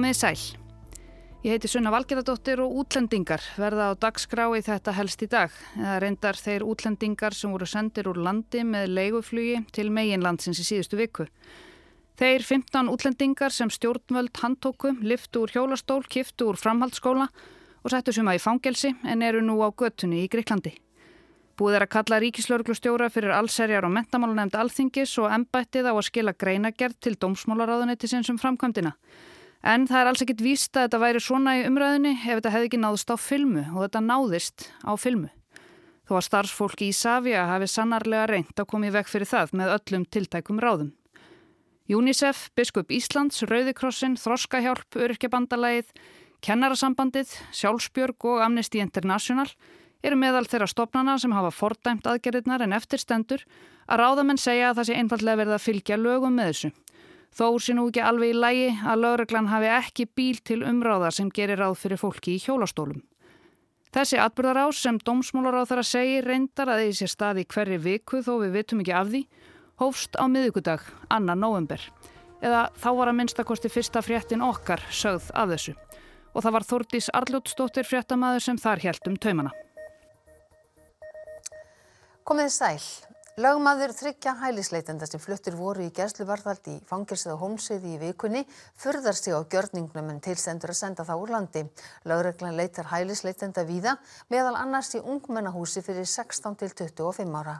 Komið 0.00 0.16
sæl. 0.16 0.42
Ég 1.44 1.52
heiti 1.52 1.68
Sunna 1.68 1.90
Valgerðardóttir 1.92 2.62
og 2.64 2.72
útlendingar 2.80 3.42
verða 3.60 3.90
á 3.92 4.00
dagskrá 4.00 4.46
í 4.56 4.62
þetta 4.64 4.94
helst 4.96 5.20
í 5.20 5.26
dag. 5.28 5.52
Það 5.74 5.98
reyndar 6.00 6.38
þeir 6.40 6.62
útlendingar 6.64 7.34
sem 7.36 7.52
voru 7.52 7.66
sendir 7.68 8.08
úr 8.08 8.16
landi 8.24 8.62
með 8.64 8.94
leiguflugi 8.96 9.58
til 9.76 9.90
meginlandsins 9.92 10.62
í 10.62 10.64
síðustu 10.64 10.96
viku. 10.96 11.26
Þeir 12.16 12.46
15 12.48 12.88
útlendingar 12.94 13.52
sem 13.52 13.68
stjórnvöld 13.68 14.40
handtóku, 14.40 14.94
liftu 15.04 15.42
úr 15.44 15.52
hjólastól, 15.52 16.00
kiftu 16.08 16.48
úr 16.48 16.56
framhaldsskóla 16.56 17.26
og 17.84 17.92
settu 17.92 18.14
suma 18.16 18.32
í 18.32 18.40
fangelsi 18.40 18.94
en 19.04 19.20
eru 19.20 19.42
nú 19.44 19.58
á 19.60 19.68
göttunni 19.68 20.22
í 20.24 20.30
Greiklandi. 20.32 20.72
Búið 21.60 21.76
er 21.76 21.84
að 21.84 21.92
kalla 21.98 22.22
ríkislauglustjóra 22.24 23.10
fyrir 23.12 23.36
allserjar 23.36 23.84
og 23.84 23.92
mentamálunemnd 23.98 24.56
alþingis 24.56 25.12
og 25.20 25.28
embættið 25.28 25.90
á 25.90 25.92
að 25.92 26.06
skila 26.08 26.32
greinagerð 26.32 26.96
til 27.04 27.18
dómsmálaráðuneti 27.20 28.08
um 28.16 28.40
framkvæmdina. 28.40 28.96
En 29.60 29.84
það 29.88 30.00
er 30.00 30.08
alls 30.08 30.22
ekkit 30.24 30.40
víst 30.40 30.76
að 30.76 30.86
þetta 30.86 31.00
væri 31.02 31.20
svona 31.20 31.56
í 31.58 31.66
umræðinni 31.68 32.14
ef 32.16 32.38
þetta 32.38 32.52
hefði 32.54 32.68
ekki 32.70 32.80
náðist 32.80 33.12
á 33.12 33.16
filmu 33.20 33.64
og 33.74 33.82
þetta 33.84 34.00
náðist 34.06 34.70
á 34.80 34.92
filmu. 34.96 35.28
Þó 36.08 36.14
að 36.16 36.24
starfsfólki 36.26 36.88
í 36.88 36.94
Savia 36.96 37.44
hafi 37.46 37.68
sannarlega 37.68 38.30
reynd 38.30 38.56
að 38.56 38.68
koma 38.72 38.88
í 38.88 38.94
vekk 38.94 39.12
fyrir 39.12 39.28
það 39.28 39.52
með 39.60 39.74
öllum 39.76 40.06
tiltækum 40.08 40.62
ráðum. 40.64 40.94
UNICEF, 41.90 42.48
Biskup 42.56 42.90
Íslands, 42.94 43.42
Rauðikrossin, 43.50 44.16
Þroskahjálp, 44.18 44.96
Öryrkjabandalagið, 44.96 45.92
Kennarasambandið, 46.40 47.34
Sjálfsbjörg 47.52 48.26
og 48.30 48.44
Amnesty 48.46 48.80
International 48.80 49.48
eru 50.00 50.16
meðal 50.16 50.46
þeirra 50.48 50.70
stopnana 50.70 51.18
sem 51.20 51.34
hafa 51.36 51.50
fordæmt 51.52 52.06
aðgerðirnar 52.08 52.64
en 52.64 52.76
eftirstendur 52.78 53.44
að 53.90 54.00
ráðamenn 54.00 54.40
segja 54.40 54.70
að 54.70 54.80
það 54.80 54.88
sé 54.88 54.96
einfallega 54.96 55.40
verið 55.42 55.56
að 55.56 55.66
fylgja 55.66 55.98
lögum 56.00 56.38
með 56.38 56.52
þessu. 56.52 56.70
Þó 57.30 57.46
sé 57.62 57.76
nú 57.76 57.86
ekki 57.88 58.02
alveg 58.02 58.32
í 58.32 58.38
lægi 58.38 58.70
að 58.82 59.02
lauruglan 59.04 59.50
hafi 59.52 59.70
ekki 59.70 60.06
bíl 60.18 60.40
til 60.42 60.64
umráða 60.66 61.12
sem 61.14 61.30
gerir 61.30 61.62
ráð 61.62 61.78
fyrir 61.78 62.00
fólki 62.00 62.34
í 62.34 62.42
hjólastólum. 62.42 63.04
Þessi 63.94 64.18
atbyrðarás 64.22 64.78
sem 64.82 64.98
dómsmólar 65.02 65.62
á 65.62 65.66
þar 65.66 65.82
að 65.82 65.90
segja 65.90 66.22
reyndar 66.26 66.70
að 66.70 66.82
því 66.84 66.92
sé 66.98 67.08
staði 67.10 67.46
hverju 67.50 67.78
viku 67.82 68.20
þó 68.22 68.32
við 68.42 68.52
vitum 68.58 68.82
ekki 68.82 68.94
af 68.94 69.10
því, 69.10 69.22
hófst 69.82 70.18
á 70.18 70.24
miðugudag, 70.30 70.84
annan 71.10 71.42
november. 71.42 71.82
Eða 72.38 72.68
þá 72.78 72.90
var 73.00 73.10
að 73.10 73.18
minnstakosti 73.18 73.70
fyrsta 73.70 74.02
fréttin 74.02 74.46
okkar 74.46 74.82
sögð 74.94 75.30
af 75.34 75.50
þessu. 75.50 75.74
Og 76.30 76.44
það 76.46 76.54
var 76.54 76.66
Þordís 76.70 77.10
Arljótsdóttir 77.18 77.86
fréttamaður 77.86 78.46
sem 78.46 78.58
þar 78.62 78.84
held 78.86 79.10
um 79.10 79.18
taumana. 79.18 79.54
Komið 82.22 82.52
sæl. 82.54 83.09
Lögmaður 83.40 83.94
þryggja 83.96 84.34
hælisleitenda 84.36 85.06
sem 85.08 85.20
fluttir 85.22 85.54
voru 85.56 85.86
í 85.86 85.92
gerstluvarðald 85.96 86.66
í 86.68 86.74
fangilsið 86.84 87.30
og 87.32 87.38
hómsiði 87.40 87.94
í 87.94 88.00
vikunni 88.02 88.42
furðar 88.82 89.16
sig 89.16 89.32
á 89.32 89.40
gjörningnum 89.54 90.10
en 90.12 90.18
tilsendur 90.20 90.74
að 90.74 90.76
senda 90.76 91.06
það 91.08 91.22
úr 91.22 91.32
landi. 91.32 91.62
Lögreglan 92.10 92.58
leitar 92.58 92.90
hælisleitenda 92.90 93.64
víða 93.64 93.94
meðal 94.28 94.58
annars 94.60 94.92
í 94.98 95.00
ungmennahúsi 95.00 95.80
fyrir 95.86 96.04
16 96.10 96.58
til 96.60 96.68
25 96.74 97.38
ára. 97.40 97.54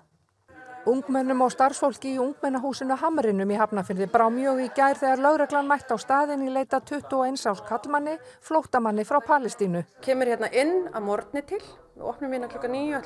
Ungmennum 0.90 1.46
og 1.46 1.54
starfsfólki 1.54 2.12
í 2.12 2.20
ungmennahúsinu 2.20 2.98
Hamrinum 3.00 3.48
í 3.52 3.56
Hafnafyrði 3.60 4.10
brá 4.12 4.26
mjög 4.32 4.60
í 4.66 4.68
gær 4.76 5.00
þegar 5.00 5.24
lögreglan 5.24 5.68
mætt 5.70 5.92
á 5.92 5.96
staðin 6.00 6.44
í 6.44 6.52
leita 6.52 6.82
21 6.84 7.40
árs 7.54 7.64
kallmanni, 7.68 8.18
flóttamanni 8.44 9.08
frá 9.08 9.22
Palestínu. 9.24 9.86
Kemur 10.04 10.28
hérna 10.32 10.52
inn 10.52 10.90
að 10.92 11.08
morgni 11.08 11.44
til, 11.48 11.62
við 11.96 12.06
opnum 12.12 12.36
hérna 12.36 12.52
klokka 12.52 12.72
nýju, 12.72 13.02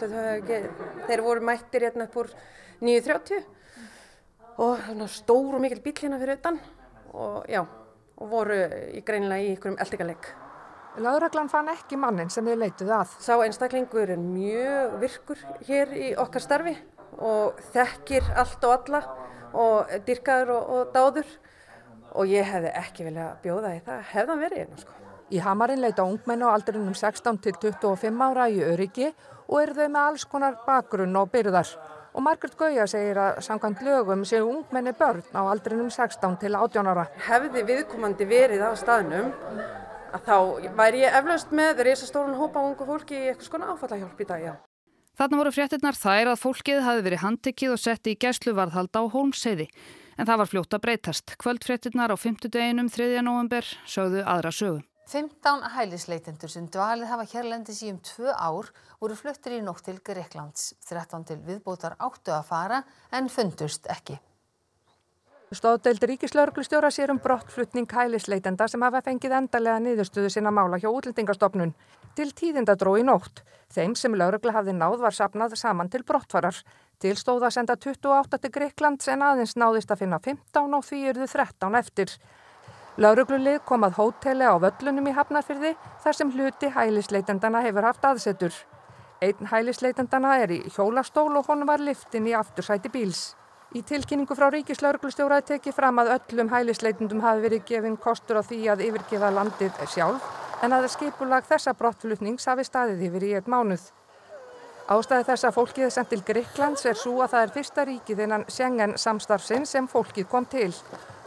þeir 1.07 1.27
voru 1.27 1.47
mættir 1.51 1.87
hérna 1.87 2.11
upp 2.11 2.23
úr 2.25 2.35
9.30 2.81 3.45
og 4.63 4.79
svona 4.87 5.09
stór 5.11 5.57
og 5.57 5.63
mikil 5.63 5.83
bíl 5.83 5.99
hérna 5.99 6.19
fyrir 6.21 6.39
utan 6.39 6.59
og 7.15 7.45
já, 7.49 7.63
og 8.17 8.31
voru 8.31 8.57
í 8.95 9.03
greinilega 9.07 9.43
í 9.43 9.53
ykkurum 9.55 9.79
eldingaleg. 9.83 10.31
Lauraglann 11.03 11.51
fann 11.51 11.71
ekki 11.73 11.99
mannin 11.99 12.31
sem 12.31 12.47
þið 12.47 12.61
leituð 12.61 12.91
að. 12.95 13.15
Sá 13.23 13.35
einstaklingur 13.43 14.13
er 14.15 14.21
mjög 14.21 14.99
virkur 15.03 15.41
hér 15.67 15.95
í 15.99 16.13
okkar 16.23 16.43
starfi 16.43 16.75
og 17.19 17.59
þekkir 17.75 18.31
allt 18.39 18.67
og 18.67 18.77
alla 18.77 19.01
og 19.55 19.95
dyrkaður 20.07 20.55
og, 20.55 20.71
og 20.75 20.93
dáður 20.95 21.33
og 22.15 22.31
ég 22.31 22.47
hefði 22.47 22.71
ekki 22.79 23.09
vilja 23.09 23.33
bjóða 23.43 23.75
í 23.75 23.81
það, 23.83 24.05
hefðan 24.13 24.45
verið 24.45 24.63
hérna 24.63 24.83
sko. 24.83 25.01
Í 25.35 25.41
Hamarinn 25.43 25.83
leita 25.83 26.05
ungmenn 26.07 26.45
á 26.47 26.53
aldrinum 26.53 26.95
16 26.95 27.41
til 27.43 27.55
25 27.59 28.23
ára 28.23 28.47
í 28.53 28.61
öryggi 28.63 29.09
og 29.49 29.61
eru 29.63 29.75
þau 29.75 29.89
með 29.89 30.01
alls 30.03 30.27
konar 30.31 30.59
bakgrunn 30.67 31.17
og 31.19 31.31
byrðar. 31.33 31.71
Og 32.15 32.23
Margrit 32.23 32.55
Gauja 32.55 32.85
segir 32.87 33.19
að 33.19 33.41
samkvæmt 33.43 33.81
lögum 33.83 34.21
séu 34.29 34.45
ungmenni 34.47 34.93
börn 34.95 35.25
á 35.35 35.43
aldrinum 35.43 35.91
16 35.91 36.37
til 36.39 36.55
18 36.55 36.87
ára. 36.87 37.09
Hefði 37.27 37.65
viðkomandi 37.67 38.29
verið 38.31 38.63
á 38.63 38.71
staðnum 38.79 39.33
að 40.15 40.29
þá 40.29 40.37
væri 40.79 41.03
ég 41.03 41.19
eflaust 41.19 41.51
með 41.51 41.83
reysastórun 41.89 42.39
hópa 42.39 42.63
ungu 42.63 42.87
fólki 42.87 43.19
í 43.19 43.27
eitthvað 43.33 43.49
skona 43.49 43.73
áfallahjálp 43.75 44.23
í 44.23 44.29
dag, 44.31 44.47
já. 44.47 44.55
Þarna 45.19 45.43
voru 45.43 45.55
fréttinnar 45.55 45.99
þær 45.99 46.33
að 46.33 46.41
fólkið 46.43 46.81
hafi 46.87 47.05
verið 47.07 47.23
handtekið 47.23 47.75
og 47.75 47.83
sett 47.83 48.07
í 48.11 48.17
gæsluvarðhald 48.23 48.95
á 48.95 49.03
Hólmseiði. 49.11 49.69
En 50.15 50.27
það 50.31 50.41
var 50.41 50.51
fljótt 50.51 50.75
að 50.75 50.85
breytast. 50.87 51.37
Kvöldfréttinnar 51.43 52.15
á 52.15 52.17
5. 52.19 52.47
deginum 52.47 52.91
3. 52.91 53.23
november 53.27 53.67
sögðu 53.91 54.23
aðra 54.23 54.55
sögu. 54.55 54.83
15 55.05 55.67
hælisleitendur 55.75 56.49
sem 56.49 56.65
dvalið 56.73 57.11
hafa 57.13 57.27
hérlendis 57.29 57.83
í 57.85 57.91
um 57.93 57.99
tvö 58.01 58.33
ár 58.33 58.71
voru 59.01 59.17
fluttir 59.19 59.59
í 59.59 59.63
nótt 59.65 59.85
til 59.85 59.99
Greiklands. 60.05 60.73
13 60.89 61.27
til 61.29 61.41
viðbótar 61.45 61.99
áttu 62.01 62.33
að 62.33 62.47
fara 62.49 62.79
en 63.13 63.29
fundust 63.29 63.91
ekki. 63.93 64.17
Stóðdeild 65.55 66.03
Ríkislauglustjóra 66.09 66.89
sér 66.91 67.13
um 67.13 67.21
brottflutning 67.23 67.91
hælisleitenda 67.93 68.67
sem 68.67 68.83
hafa 68.83 69.03
fengið 69.05 69.37
endarlega 69.39 69.83
niðurstöðu 69.85 70.31
sinna 70.33 70.51
mála 70.51 70.81
hjá 70.81 70.89
útlendingastofnun. 70.89 71.75
Til 72.17 72.31
tíðinda 72.33 72.75
dró 72.81 72.95
í 72.97 73.05
nótt. 73.05 73.43
Þeim 73.75 73.95
sem 73.99 74.17
laurugla 74.17 74.55
hafði 74.57 74.73
náð 74.79 74.97
var 75.05 75.15
sapnað 75.15 75.59
saman 75.61 75.91
til 75.93 76.03
brottfarar. 76.09 76.57
Til 76.99 77.13
stóða 77.21 77.53
senda 77.53 77.77
28 77.77 78.41
til 78.41 78.53
Greiklands 78.55 79.13
en 79.13 79.23
aðeins 79.27 79.55
náðist 79.61 79.93
að 79.93 80.07
finna 80.07 80.19
15 80.19 80.79
og 80.79 80.89
því 80.89 81.03
eruðu 81.13 81.29
13 81.37 81.79
eftir. 81.83 82.17
Lauruglulið 82.95 83.57
kom 83.67 83.83
að 83.83 83.97
hóteli 83.99 84.47
á 84.47 84.55
völlunum 84.63 85.09
í 85.11 85.13
Hafnarfyrði 85.17 85.73
þar 86.05 86.15
sem 86.15 86.29
hluti 86.31 86.69
hælisleitendana 86.71 87.63
hefur 87.65 87.89
haft 87.89 88.05
aðsetur. 88.07 88.55
Einn 89.19 89.49
hælisleitendana 89.51 90.37
er 90.45 90.53
í 90.55 90.61
hjólastól 90.77 91.33
og 91.41 91.49
honum 91.51 91.67
var 91.67 91.83
liftin 91.83 92.29
í 92.31 92.37
aftursæti 92.39 92.93
bíls. 92.95 93.33
Í 93.75 93.83
tilkynningu 93.83 94.37
frá 94.39 94.47
Ríkislauglustjóra 94.55 95.41
tekið 95.43 95.75
fram 95.75 95.99
að 95.99 96.13
öllum 96.15 96.53
hælisleitendum 96.53 97.25
hafi 97.25 97.43
verið 97.43 97.65
gefinn 97.73 97.97
kostur 97.99 98.39
á 98.39 98.43
því 98.47 98.61
að 98.71 98.85
yfirgefa 98.87 99.33
landið 99.41 99.81
sjálf 99.91 100.31
en 100.63 100.77
að 100.77 100.87
skipulag 100.95 101.49
þessa 101.51 101.75
brottflutnings 101.75 102.47
hafi 102.47 102.63
staðið 102.69 103.03
yfir 103.09 103.27
í 103.27 103.33
eitt 103.41 103.51
mánuð. 103.51 103.89
Ástæði 104.95 105.27
þess 105.33 105.49
að 105.49 105.57
fólkið 105.59 105.91
sendt 105.91 106.15
til 106.15 106.23
Greiklands 106.23 106.87
er 106.87 106.95
svo 107.01 107.17
að 107.25 107.35
það 107.35 107.49
er 107.49 107.53
fyrsta 107.59 107.89
ríkið 107.91 108.25
innan 108.29 108.47
Schengen 108.47 108.95
samstarfsinn 109.01 109.67
sem 109.67 109.91
fólkið 109.91 110.31
kom 110.31 110.47
til 110.47 110.71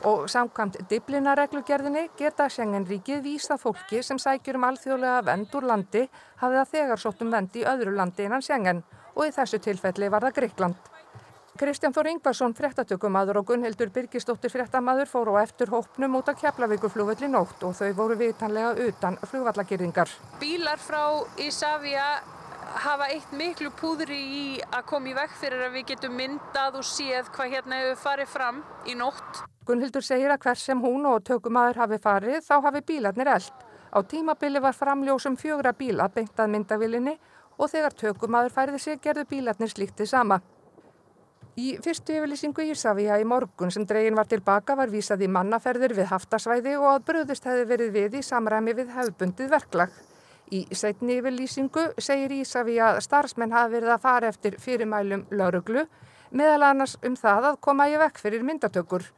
og 0.05 0.27
samkvæmt 0.29 0.77
diblinareglugerðinni 0.89 2.09
geta 2.17 2.49
Schengen 2.49 2.85
ríkið 2.85 3.23
vísa 3.25 3.57
fólki 3.57 4.03
sem 4.03 4.19
sækjur 4.21 4.59
um 4.59 4.67
alþjóðlega 4.69 5.23
vend 5.25 5.55
úr 5.57 5.65
landi 5.71 6.03
hafið 6.41 6.59
það 6.59 6.71
þegar 6.75 7.01
sóttum 7.01 7.33
vend 7.33 7.57
í 7.57 7.65
öðru 7.65 7.95
landi 7.95 8.27
innan 8.27 8.45
Schengen 8.45 8.83
og 9.15 9.25
í 9.25 9.33
þessu 9.33 9.59
tilfelli 9.63 10.11
var 10.13 10.27
það 10.27 10.37
Greikland. 10.37 10.93
Kristján 11.57 11.93
Þór 11.93 12.11
Ingvarsson, 12.11 12.53
fréttatökumadur 12.53 13.39
og 13.39 13.47
Gunnhildur 13.49 13.89
Birgisdóttir 13.89 14.51
fréttamadur 14.53 15.09
fóru 15.09 15.33
á 15.33 15.41
eftir 15.41 15.71
hópnum 15.73 16.19
út 16.19 16.29
af 16.29 16.37
Keflavíkuflugvelli 16.37 17.31
nótt 17.33 17.65
og 17.65 17.73
þau 17.73 17.89
voru 17.97 18.17
vitanlega 18.19 18.75
utan 18.85 19.17
flugvallagirðingar. 19.25 20.11
Bílar 20.37 20.77
frá 20.77 21.25
Ísafja 21.41 22.05
hafa 22.85 23.09
eitt 23.09 23.33
miklu 23.33 23.73
púðri 23.73 24.21
í 24.21 24.47
að 24.69 24.85
koma 24.85 25.09
í 25.09 25.17
vekk 25.17 25.37
fyrir 25.41 25.65
að 25.65 25.77
við 25.79 25.89
getum 25.95 26.17
myndað 26.21 26.77
og 26.83 26.85
séð 26.85 27.33
hvað 27.33 27.53
hérna 27.55 27.81
hefur 27.81 28.01
farið 28.05 28.33
fram 28.37 28.65
í 28.85 28.93
nótt. 29.01 29.47
Gunnhildur 29.67 30.05
segir 30.05 30.31
að 30.31 30.45
hver 30.45 30.59
sem 30.61 30.79
hún 30.79 31.05
og 31.09 31.23
tökumadur 31.27 31.81
hafi 31.81 31.97
farið 31.99 32.43
þá 32.45 32.53
hafi 32.63 32.81
bílarnir 32.87 33.27
eld. 33.33 33.65
Á 33.91 33.99
tímabili 34.03 34.61
var 34.63 34.75
framljósum 34.75 35.35
fjögra 35.35 35.73
bíla 35.75 36.07
beintað 36.13 36.53
myndavilinni 36.53 37.17
og 37.57 37.71
þegar 37.73 37.95
tökumadur 37.99 38.53
færiði 38.55 38.79
sig 38.79 39.01
gerðu 39.03 39.25
bílarnir 39.31 39.73
slíktið 39.73 40.07
sama. 40.13 40.39
Í 41.57 41.73
fyrstu 41.81 42.13
yfirlýsingu 42.13 42.63
Ísafíja 42.71 43.17
í 43.17 43.25
morgun 43.25 43.71
sem 43.73 43.85
dregin 43.89 44.15
var 44.15 44.27
tilbaka 44.29 44.75
var 44.77 44.91
vísað 44.93 45.23
í 45.25 45.29
mannaferðir 45.35 45.95
við 45.97 46.11
haftasvæði 46.11 46.75
og 46.77 46.89
að 46.91 47.05
bröðust 47.07 47.47
hefði 47.49 47.63
verið 47.71 47.95
við 47.95 48.17
í 48.19 48.21
samræmi 48.23 48.75
við 48.77 48.91
hefðbundið 48.93 49.49
verklag. 49.55 49.95
Í 50.53 50.63
setni 50.71 51.17
yfirlýsingu 51.17 51.89
segir 51.97 52.35
Ísafíja 52.39 52.93
að 52.93 53.01
starfsmenn 53.09 53.55
hafi 53.57 53.73
verið 53.73 53.95
að 53.95 54.03
fara 54.05 54.29
eftir 54.31 54.59
fyrirmælum 54.61 55.25
lauruglu 55.33 55.87
meðal 56.31 56.69
annars 56.69 56.95
um 57.03 57.15
það 57.17 57.51
að 57.51 57.63
koma 57.67 57.89
í 57.89 57.97
vekk 57.99 58.21
fyrir 58.21 58.45
myndatökur. 58.45 59.09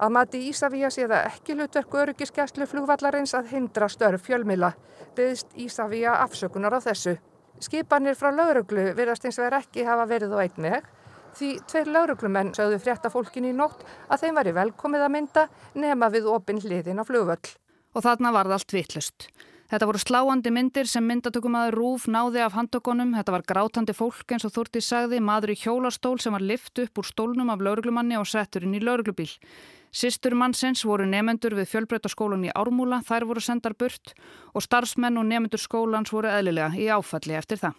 Að 0.00 0.14
mati 0.16 0.38
Ísafíja 0.48 0.88
sé 0.90 1.04
það 1.04 1.26
ekki 1.28 1.56
hlutverku 1.58 1.98
öryggiskeslu 2.00 2.66
flugvallarins 2.66 3.34
að 3.36 3.50
hindra 3.54 3.88
störf 3.92 4.24
fjölmila. 4.24 4.72
Beðist 5.16 5.52
Ísafíja 5.60 6.14
afsökunar 6.24 6.76
á 6.76 6.80
þessu. 6.80 7.18
Skipanir 7.60 8.16
frá 8.16 8.30
lauruglu 8.32 8.94
verðast 8.96 9.26
eins 9.28 9.38
og 9.38 9.50
er 9.50 9.58
ekki 9.60 9.84
hafa 9.84 10.08
verið 10.08 10.32
á 10.32 10.38
einn 10.40 10.64
veg 10.70 10.88
Því 11.36 11.50
tveir 11.70 11.90
lauruglumenn 11.94 12.54
sögðu 12.56 12.80
frétta 12.82 13.10
fólkin 13.12 13.46
í 13.48 13.54
nótt 13.54 13.84
að 14.10 14.24
þeim 14.24 14.40
væri 14.40 14.56
velkomið 14.56 15.06
að 15.06 15.14
mynda 15.14 15.46
nema 15.78 16.10
við 16.12 16.26
opin 16.32 16.58
hliðin 16.62 17.02
á 17.02 17.04
flugvöll. 17.06 17.54
Og 17.94 18.04
þarna 18.04 18.32
var 18.34 18.50
það 18.50 18.56
allt 18.58 18.74
vittlust. 18.74 19.28
Þetta 19.70 19.86
voru 19.86 20.00
sláandi 20.02 20.50
myndir 20.50 20.88
sem 20.90 21.04
myndatökumæður 21.06 21.76
Rúf 21.78 22.08
náði 22.10 22.40
af 22.42 22.56
handtökunum. 22.58 23.12
Þetta 23.14 23.34
var 23.36 23.44
grátandi 23.46 23.94
fólk 23.94 24.32
eins 24.34 24.46
og 24.48 24.54
Þúrti 24.56 24.82
sagði, 24.82 25.20
maður 25.22 25.54
í 25.54 25.60
hjólastól 25.60 26.16
sem 26.18 26.34
var 26.34 26.42
lift 26.42 26.78
upp 26.82 26.98
úr 26.98 27.06
stólnum 27.06 27.52
af 27.54 27.62
lauruglumanni 27.62 28.18
og 28.18 28.26
settur 28.26 28.66
inn 28.66 28.74
í 28.74 28.82
lauruglubíl. 28.82 29.30
Sistur 29.90 30.36
mannsins 30.38 30.84
voru 30.86 31.02
nefendur 31.02 31.56
við 31.58 31.66
fjölbreytaskólan 31.72 32.44
í 32.46 32.50
Ármúla, 32.54 33.00
þær 33.02 33.24
voru 33.26 33.40
sendar 33.42 33.74
burt 33.74 34.12
og 34.54 34.62
starfsmenn 34.62 35.18
og 35.18 35.24
nefendur 35.26 35.58
skólans 35.58 36.12
voru 36.14 36.30
eðlilega 36.30 36.76
í 36.78 36.86
áfalli 36.94 37.34
eftir 37.34 37.58
það. 37.58 37.74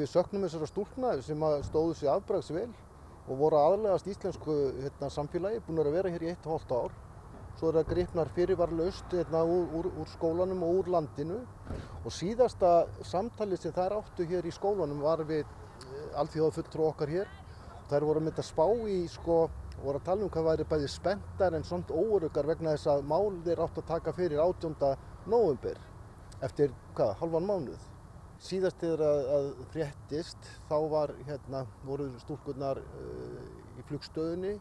Við 0.00 0.08
söknum 0.08 0.46
þessara 0.46 0.68
stúlna 0.70 1.10
sem 1.22 1.42
stóðu 1.66 1.98
sér 1.98 2.14
afbrags 2.14 2.48
vel 2.48 2.70
og 3.28 3.36
voru 3.42 3.58
aðlegast 3.60 4.08
íslensku 4.08 4.54
hérna, 4.78 5.10
samfélagi, 5.12 5.60
búin 5.66 5.82
að 5.82 5.90
vera 5.98 6.12
hér 6.14 6.24
í 6.24 6.30
1,5 6.32 6.72
ár. 6.78 6.94
Svo 7.58 7.68
er 7.68 7.76
það 7.76 7.90
gripnar 7.90 8.30
fyrirvarlaust 8.34 9.12
hérna, 9.12 9.42
úr, 9.44 9.68
úr, 9.76 9.90
úr 10.00 10.08
skólanum 10.14 10.64
og 10.64 10.80
úr 10.80 10.88
landinu. 10.96 11.42
Og 12.04 12.12
síðasta 12.12 12.86
samtali 13.04 13.60
sem 13.60 13.76
þær 13.76 13.98
áttu 14.00 14.24
hér 14.32 14.48
í 14.48 14.52
skólanum 14.52 15.04
var 15.04 15.22
við 15.28 15.44
eh, 15.44 16.08
alþjóða 16.24 16.56
fulltrú 16.56 16.88
okkar 16.88 17.12
hér. 17.12 17.30
Þær 17.92 18.08
voru 18.08 18.24
myndið 18.24 18.42
að 18.42 18.48
spá 18.48 18.66
í 18.88 18.98
sko 19.12 19.38
voru 19.84 20.00
að 20.00 20.06
tala 20.08 20.24
um 20.24 20.30
hvað 20.32 20.46
væri 20.48 20.68
bæði 20.70 20.90
spenntar 20.92 21.56
en 21.56 21.66
svona 21.66 21.96
óöruggar 21.96 22.48
vegna 22.48 22.74
þess 22.76 22.90
að 22.92 23.08
mál 23.10 23.40
þeir 23.44 23.64
átt 23.64 23.80
að 23.80 23.90
taka 23.90 24.14
fyrir 24.16 24.40
18. 24.44 24.94
november 25.30 25.80
eftir 26.44 26.72
hvað, 26.96 27.12
halvan 27.20 27.48
mánuð 27.48 27.90
síðast 28.44 28.80
þegar 28.82 29.02
að, 29.06 29.20
að 29.36 29.50
fréttist 29.72 30.48
þá 30.68 30.76
var 30.92 31.12
hérna 31.28 31.64
voru 31.84 32.08
stúlkurnar 32.22 32.80
uh, 32.80 33.44
í 33.78 33.84
flugstöðunni 33.88 34.56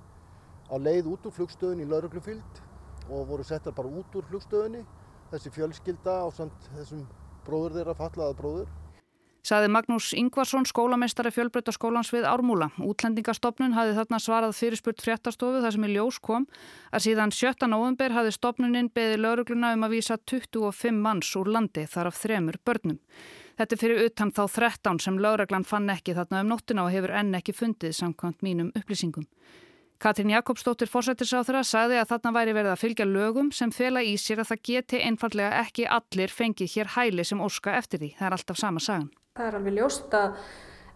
á 0.72 0.76
leið 0.80 1.10
út 1.12 1.28
úr 1.28 1.36
flugstöðunni 1.36 1.88
í 1.88 1.90
lauruglufylg 1.92 2.62
og 3.12 3.26
voru 3.32 3.46
settar 3.48 3.76
bara 3.76 3.92
út 3.92 4.16
úr 4.16 4.28
flugstöðunni 4.30 4.84
þessi 5.34 5.52
fjölskylda 5.56 6.20
á 6.24 6.28
samt 6.36 6.70
þessum 6.78 7.04
bróður 7.44 7.80
þeirra 7.80 7.98
fallaða 7.98 8.38
bróður. 8.40 8.72
Saði 9.44 9.68
Magnús 9.68 10.14
Ingvarsson, 10.16 10.64
skólameistari 10.64 11.28
fjölbreytaskólans 11.36 12.14
við 12.14 12.24
Ármúla. 12.24 12.70
Útlendingastofnun 12.80 13.74
hafi 13.76 13.92
þarna 13.98 14.20
svarað 14.24 14.54
fyrirspurt 14.56 15.02
fréttastofu 15.04 15.60
þar 15.60 15.74
sem 15.76 15.84
í 15.84 15.90
ljós 15.92 16.20
kom 16.24 16.46
að 16.96 17.10
síðan 17.10 17.34
17. 17.36 17.68
november 17.68 18.14
hafi 18.16 18.32
stofnuninn 18.32 18.88
beði 18.96 19.18
laurugluna 19.20 19.74
um 19.76 19.82
að 19.84 19.98
vísa 19.98 20.16
25 20.32 20.96
manns 20.96 21.34
úr 21.36 21.52
landi 21.52 21.84
þar 21.92 22.14
af 22.14 22.22
þremur 22.22 22.56
börnum. 22.64 23.02
Þetta 23.60 23.76
er 23.76 23.82
fyrir 23.82 24.06
utan 24.06 24.32
þá 24.32 24.46
13 24.48 25.02
sem 25.04 25.18
lauraglan 25.20 25.68
fann 25.68 25.92
ekki 25.92 26.16
þarna 26.16 26.40
um 26.46 26.54
nóttina 26.54 26.86
og 26.86 26.96
hefur 26.96 27.12
enn 27.12 27.36
ekki 27.36 27.56
fundið 27.58 27.98
samkvæmt 27.98 28.46
mínum 28.48 28.70
upplýsingum. 28.80 29.26
Katrín 30.00 30.32
Jakobsdóttir 30.32 30.88
fórsættisáþurra 30.88 31.66
sagði 31.68 32.00
að 32.00 32.14
þarna 32.14 32.34
væri 32.38 32.56
verið 32.56 32.72
að 32.78 32.82
fylgja 32.86 33.10
lögum 33.12 33.52
sem 33.52 33.76
fela 33.76 34.00
í 34.04 34.16
sér 34.16 34.46
að 34.46 34.54
það 34.54 34.64
geti 34.72 35.04
einfallega 35.04 35.60
ekki 35.66 35.90
allir 36.00 36.32
fengið 36.32 36.78
hér 36.78 36.94
hæli 36.96 37.28
sem 37.28 37.44
óska 37.44 37.76
eftir 37.76 38.00
því. 38.00 38.14
Það 38.22 38.30
er 38.30 38.38
alltaf 38.40 38.60
sama 38.64 38.84
sagan. 38.84 39.12
Það 39.34 39.48
er 39.48 39.56
alveg 39.58 39.74
ljóst 39.74 40.12
að 40.14 40.34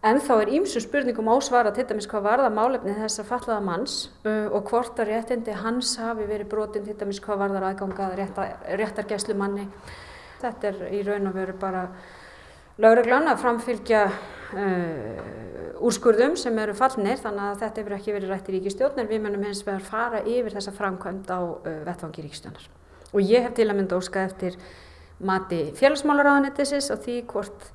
ennþá 0.06 0.36
er 0.44 0.50
ímsu 0.54 0.82
spurningum 0.84 1.30
ásvara 1.34 1.72
til 1.74 1.88
dæmis 1.90 2.06
hvað 2.06 2.28
varða 2.28 2.52
málefni 2.54 2.94
þess 2.94 3.24
að 3.24 3.32
fallaða 3.32 3.64
manns 3.66 3.96
uh, 4.30 4.54
og 4.54 4.70
hvort 4.70 5.02
að 5.02 5.10
réttindi 5.10 5.56
hans 5.58 5.96
hafi 5.98 6.28
verið 6.30 6.52
brotin 6.52 6.86
til 6.86 6.94
dæmis 7.00 7.18
hvað 7.26 7.42
varðar 7.42 7.66
aðgangað 7.72 8.14
réttargæslu 8.78 9.34
manni. 9.40 9.66
Þetta 10.44 10.70
er 10.70 10.86
í 10.94 11.02
raun 11.08 11.32
og 11.32 11.34
veru 11.40 11.58
bara 11.58 11.82
lauruglan 12.78 13.26
að 13.34 13.42
framfylgja 13.48 14.04
uh, 14.06 15.82
úrskurðum 15.90 16.38
sem 16.38 16.62
eru 16.62 16.78
fallnir 16.78 17.18
þannig 17.26 17.48
að 17.48 17.60
þetta 17.66 17.84
hefur 17.84 18.00
ekki 18.00 18.18
verið 18.20 18.36
rætt 18.36 18.54
í 18.54 18.58
ríkistjórn 18.60 19.02
en 19.02 19.14
við 19.16 19.26
munum 19.26 19.50
hens 19.50 19.66
vegar 19.66 19.90
fara 19.90 20.22
yfir 20.22 20.60
þessa 20.60 20.78
framkvæmd 20.78 21.34
á 21.34 21.42
uh, 21.42 21.76
vettvangi 21.90 22.30
ríkistjórnar. 22.30 22.70
Og 23.18 23.34
ég 23.34 23.50
hef 23.50 23.58
til 23.58 23.72
að 23.72 23.82
mynda 23.82 23.98
óskað 23.98 24.30
eftir 24.30 24.64
mati 25.26 25.72
félagsmálaráðanettisins 25.82 26.94
og 26.94 27.02
því 27.02 27.22
hvort 27.34 27.72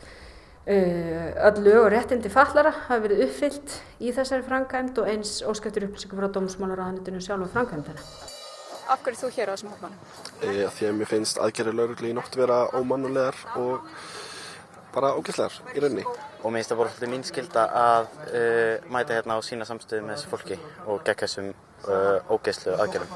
öll 0.66 1.58
lög 1.64 1.80
og 1.84 1.90
réttindi 1.90 2.30
fallara 2.30 2.70
hafi 2.86 3.02
verið 3.08 3.22
uppfyllt 3.24 3.72
í 3.98 4.12
þessari 4.14 4.44
framkvæmd 4.46 4.98
og 5.02 5.08
eins 5.10 5.40
óskað 5.42 5.72
eftir 5.72 5.86
upplýsingum 5.88 6.20
frá 6.20 6.28
dómsmálaráðanettinu 6.36 7.18
sjálf 7.18 7.48
og 7.48 7.50
framkvæmdana. 7.50 8.04
Af 8.92 9.02
hverju 9.02 9.18
þú 9.18 9.30
hér 9.34 9.50
á 9.50 9.54
þessum 9.56 9.72
hófmanum? 9.72 9.98
E, 10.42 10.68
því 10.70 10.86
að 10.86 10.94
mér 11.00 11.08
finnst 11.10 11.40
aðgerri 11.42 11.72
laurugli 11.74 12.12
í 12.12 12.14
nótt 12.14 12.36
vera 12.38 12.68
ómannulegar 12.78 13.38
og 13.58 13.88
bara 14.94 15.14
ógæslegar 15.18 15.74
í 15.74 15.82
rauninni. 15.82 16.04
Og 16.42 16.52
mér 16.52 16.62
finnst 16.62 16.70
það 16.70 16.80
bara 16.82 16.92
hluti 16.94 17.10
mín 17.10 17.26
skilda 17.26 17.64
að 17.82 18.06
uh, 18.28 18.90
mæta 18.94 19.16
hérna 19.18 19.38
á 19.38 19.40
sína 19.42 19.66
samstöðu 19.66 20.06
með 20.06 20.20
þessu 20.20 20.30
fólki 20.30 20.58
og 20.86 21.02
gegn 21.06 21.22
þessum 21.24 21.48
uh, 21.88 22.30
ógæslu 22.30 22.76
aðgerðum. 22.76 23.10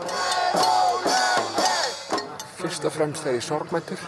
Fyrst 2.56 2.88
og 2.88 2.96
fremst 2.96 3.28
er 3.28 3.38
ég 3.38 3.46
sorgmættur, 3.46 4.02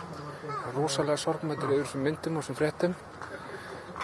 rosalega 0.75 1.20
sorgmættur 1.23 1.76
yfir 1.76 1.87
þessum 1.87 2.06
myndum 2.08 2.41
og 2.41 2.46
þessum 2.46 2.58
fréttum 2.58 2.99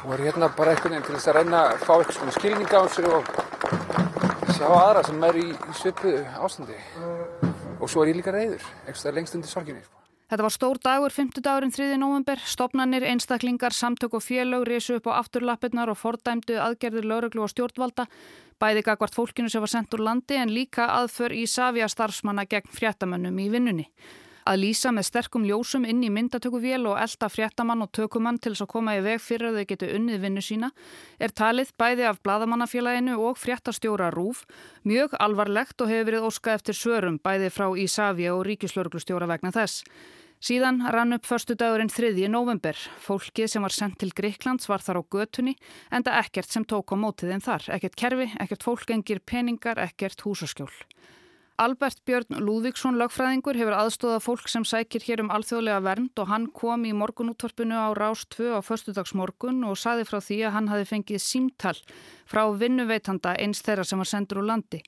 og 0.05 0.15
er 0.15 0.27
hérna 0.29 0.51
bara 0.57 0.75
einhvern 0.75 0.95
veginn 0.95 1.07
til 1.09 1.17
þess 1.17 1.31
að 1.33 1.39
reyna 1.41 1.65
að 1.71 1.83
fá 1.87 1.93
eitthvað 1.97 2.17
svona 2.19 2.37
skilninga 2.37 2.81
á 2.81 2.85
þessu 2.85 3.05
og 3.17 4.55
sjá 4.55 4.67
aðra 4.69 5.03
sem 5.07 5.27
er 5.29 5.41
í, 5.41 5.49
í 5.51 5.77
svipu 5.81 6.15
ástandi. 6.45 6.79
Og 7.81 7.91
svo 7.91 8.05
er 8.05 8.13
ég 8.13 8.21
líka 8.21 8.35
reyður, 8.35 8.65
eitthvað 8.85 9.19
lengst 9.19 9.39
undir 9.39 9.51
sorginni. 9.51 9.85
Sko. 9.85 10.05
Þetta 10.35 10.45
var 10.47 10.53
stór 10.55 10.79
dagur, 10.83 11.13
50 11.13 11.45
dagurinn 11.45 11.73
3. 11.75 11.87
november. 12.01 12.41
Stopnannir, 12.49 13.05
einstaklingar, 13.07 13.77
samtök 13.77 14.17
og 14.19 14.25
félög 14.25 14.65
resu 14.69 14.97
upp 14.97 15.09
á 15.13 15.21
afturlappirnar 15.21 15.93
og 15.93 16.01
fordæmdu 16.01 16.57
aðgerðir 16.59 17.09
lauruglu 17.09 17.45
og 17.45 17.53
stjórnvalda. 17.53 18.07
Bæði 18.61 18.85
gagvart 18.87 19.17
fólkinu 19.17 19.53
sem 19.53 19.63
var 19.63 19.73
sendt 19.73 19.95
úr 19.97 20.05
landi 20.05 20.39
en 20.41 20.53
líka 20.53 20.89
aðför 20.97 21.35
í 21.37 21.45
Savia 21.51 21.89
starfsmanna 21.93 22.47
gegn 22.49 22.73
fréttamönnum 22.73 23.41
í 23.43 23.51
vinnunni. 23.53 23.89
Að 24.45 24.59
lýsa 24.61 24.91
með 24.93 25.07
sterkum 25.09 25.45
ljósum 25.49 25.87
inn 25.89 26.03
í 26.05 26.11
myndatökuvél 26.13 26.83
og 26.91 26.99
elda 27.01 27.31
fréttamann 27.33 27.81
og 27.81 27.89
tökumann 27.97 28.37
til 28.37 28.53
þess 28.53 28.67
að 28.67 28.73
koma 28.75 28.97
í 28.99 29.05
veg 29.05 29.23
fyrir 29.25 29.49
að 29.49 29.61
þau 29.61 29.69
getu 29.71 29.89
unnið 29.97 30.19
vinnu 30.21 30.43
sína 30.45 30.69
er 31.17 31.33
talið 31.33 31.71
bæði 31.81 32.05
af 32.11 32.21
Bladamannafélaginu 32.27 33.17
og 33.25 33.41
fréttastjóra 33.41 34.11
Rúf 34.13 34.43
mjög 34.85 35.17
alvarlegt 35.17 35.81
og 35.81 35.89
hefur 35.89 36.11
verið 36.11 36.29
óskað 36.29 36.59
eftir 36.59 36.77
svörum 36.77 37.17
bæði 37.25 37.49
frá 37.57 37.71
Ísafja 37.73 38.37
og 38.37 38.45
Ríkislauglustjóra 38.51 39.31
vegna 39.33 39.55
þess. 39.55 39.81
Síðan 40.45 40.83
rann 40.93 41.17
upp 41.17 41.25
förstu 41.25 41.55
dagurinn 41.57 41.89
3. 41.89 42.29
november. 42.29 42.77
Fólkið 43.01 43.49
sem 43.49 43.65
var 43.65 43.73
sendt 43.73 43.97
til 44.03 44.13
Greiklands 44.13 44.69
var 44.69 44.85
þar 44.85 45.01
á 45.01 45.03
götunni, 45.09 45.55
enda 45.89 46.19
ekkert 46.21 46.53
sem 46.53 46.67
tók 46.69 46.93
á 46.93 47.01
mótið 47.01 47.33
þeim 47.33 47.45
þar. 47.47 47.69
Ekkert 47.79 47.97
kerfi, 47.97 48.27
ekkert 48.45 48.67
fólkengir 48.67 49.25
peningar, 49.25 49.81
ekkert 49.81 50.21
húsaskjól. 50.21 50.69
Albert 51.55 52.01
Björn 52.03 52.41
Lúðvíksson 52.43 52.97
lagfræðingur 52.99 53.55
hefur 53.55 53.77
aðstóðað 53.79 54.25
fólk 54.25 54.49
sem 54.51 54.65
sækir 54.67 55.05
hér 55.07 55.21
um 55.23 55.29
alþjóðlega 55.31 55.85
vernd 55.87 56.19
og 56.19 56.27
hann 56.27 56.49
kom 56.51 56.83
í 56.83 56.91
morgunútvarpinu 56.99 57.79
á 57.79 57.95
Rás 57.95 58.25
2 58.35 58.59
á 58.59 58.61
förstudagsmorgun 58.67 59.63
og 59.69 59.79
saði 59.79 60.03
frá 60.09 60.19
því 60.19 60.41
að 60.49 60.55
hann 60.57 60.71
hafi 60.73 60.89
fengið 60.91 61.23
símtal 61.23 61.77
frá 62.27 62.43
vinnuveitanda 62.59 63.37
eins 63.39 63.63
þeirra 63.63 63.87
sem 63.87 64.03
var 64.03 64.11
sendur 64.11 64.43
úr 64.43 64.51
landi. 64.51 64.83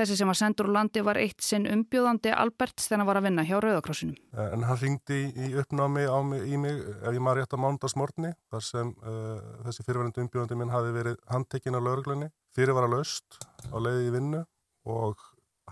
Þessi 0.00 0.16
sem 0.16 0.32
var 0.32 0.40
sendur 0.40 0.70
úr 0.70 0.78
landi 0.78 1.04
var 1.04 1.20
eitt 1.20 1.44
sinn 1.44 1.68
umbjóðandi 1.68 2.32
Alberts 2.32 2.88
þegar 2.88 3.02
hann 3.02 3.10
var 3.12 3.20
að 3.20 3.28
vinna 3.28 3.44
hjá 3.44 3.56
Rauðakrossinum. 3.60 4.16
Eh, 4.32 4.52
en 4.56 4.64
hann 4.64 4.80
ringdi 4.80 5.22
í 5.28 5.54
uppnámi 5.60 6.08
mig, 6.32 6.44
í 6.48 6.56
mig, 6.56 6.84
ef 7.02 7.12
ég 7.12 7.20
maður 7.20 7.42
rétt 7.42 7.52
á 7.58 7.64
mándagsmorni, 7.68 8.32
þar 8.48 8.64
sem 8.64 8.96
uh, 9.04 9.42
þessi 9.66 9.84
fyrirverðandi 9.84 10.24
umbjóðandi 10.24 10.62
minn 10.62 10.72
hafi 10.72 10.94
verið 10.96 11.18
handtekinn 11.28 11.76
á 11.76 11.84
lauruglunni, 11.84 12.30
fyrir 12.56 12.78
var 12.78 12.88
að 12.88 12.96
laust 12.96 13.42
á 13.68 13.76
leiði 13.76 14.06
í 14.06 14.14
vinnu 14.14 14.46
og 14.88 15.26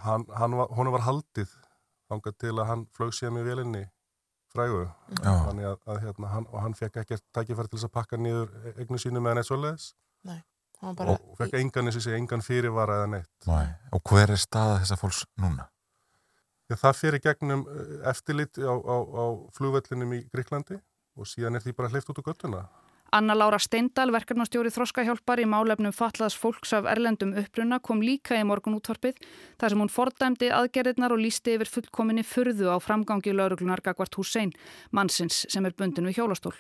hann, 0.05 0.27
hann 0.37 0.57
var, 0.59 0.73
hún 0.77 0.91
var 0.95 1.07
haldið 1.07 1.53
þangað 2.11 2.41
til 2.43 2.55
að 2.57 2.67
hann 2.71 2.83
flög 2.97 3.15
sér 3.17 3.33
með 3.35 3.49
velinni 3.51 3.85
frægu. 4.55 4.85
Þannig 5.23 5.71
að, 5.71 5.79
að 5.91 6.03
hérna, 6.05 6.33
hann, 6.33 6.51
og 6.53 6.61
hann 6.63 6.77
fekk 6.79 7.01
ekkert 7.03 7.25
tækifæri 7.35 7.71
til 7.71 7.79
þess 7.79 7.89
að 7.89 7.97
pakka 7.97 8.21
nýður 8.21 8.53
eignu 8.77 9.01
sínu 9.03 9.21
með 9.21 9.35
hann 9.35 9.43
eitt 9.43 9.51
svoleiðis. 9.51 9.89
Nei 10.27 10.39
bara... 10.81 11.17
og 11.17 11.39
fekk 11.41 11.57
engan 11.61 11.89
eins 11.89 11.99
og 11.99 12.05
sé 12.05 12.15
engan 12.17 12.45
fyrirvara 12.45 13.01
eða 13.01 13.09
neitt 13.15 13.49
Næ. 13.49 13.73
og 13.97 14.03
hver 14.11 14.33
er 14.35 14.41
staða 14.41 14.81
þessa 14.83 14.99
fólks 15.01 15.23
núna? 15.41 15.69
Já, 16.67 16.77
það 16.81 16.99
fyrir 17.01 17.23
gegnum 17.23 17.65
eh, 17.71 17.95
eftirlit 18.11 18.59
á, 18.59 18.75
á, 18.75 18.97
á 18.99 19.25
flugvellinum 19.57 20.17
í 20.19 20.23
Gríklandi 20.33 20.81
og 21.17 21.31
síðan 21.31 21.59
er 21.59 21.65
því 21.65 21.77
bara 21.79 21.93
hleyft 21.93 22.11
út 22.13 22.21
á 22.21 22.27
göttuna 22.27 22.65
Anna 23.15 23.37
Laura 23.37 23.59
Steindal, 23.63 24.11
verkefnastjóri 24.11 24.73
Þroskahjálpar 24.75 25.39
í 25.39 25.47
málefnum 25.47 25.95
fatlaðs 25.95 26.35
fólks 26.41 26.73
af 26.75 26.89
erlendum 26.91 27.37
uppruna 27.39 27.79
kom 27.79 28.01
líka 28.03 28.35
í 28.35 28.45
morgun 28.47 28.75
útvarpið 28.81 29.21
þar 29.61 29.73
sem 29.73 29.83
hún 29.85 29.93
fordæmdi 29.93 30.51
aðgerðirnar 30.51 31.15
og 31.15 31.23
lísti 31.23 31.55
yfir 31.55 31.71
fullkominni 31.71 32.27
furðu 32.27 32.73
á 32.75 32.77
framgangi 32.83 33.35
lauruglunar 33.35 33.85
Gagvart 33.85 34.19
Hussein, 34.19 34.51
mannsins 34.91 35.45
sem 35.53 35.67
er 35.67 35.77
bundin 35.79 36.11
við 36.11 36.19
hjólastól. 36.19 36.55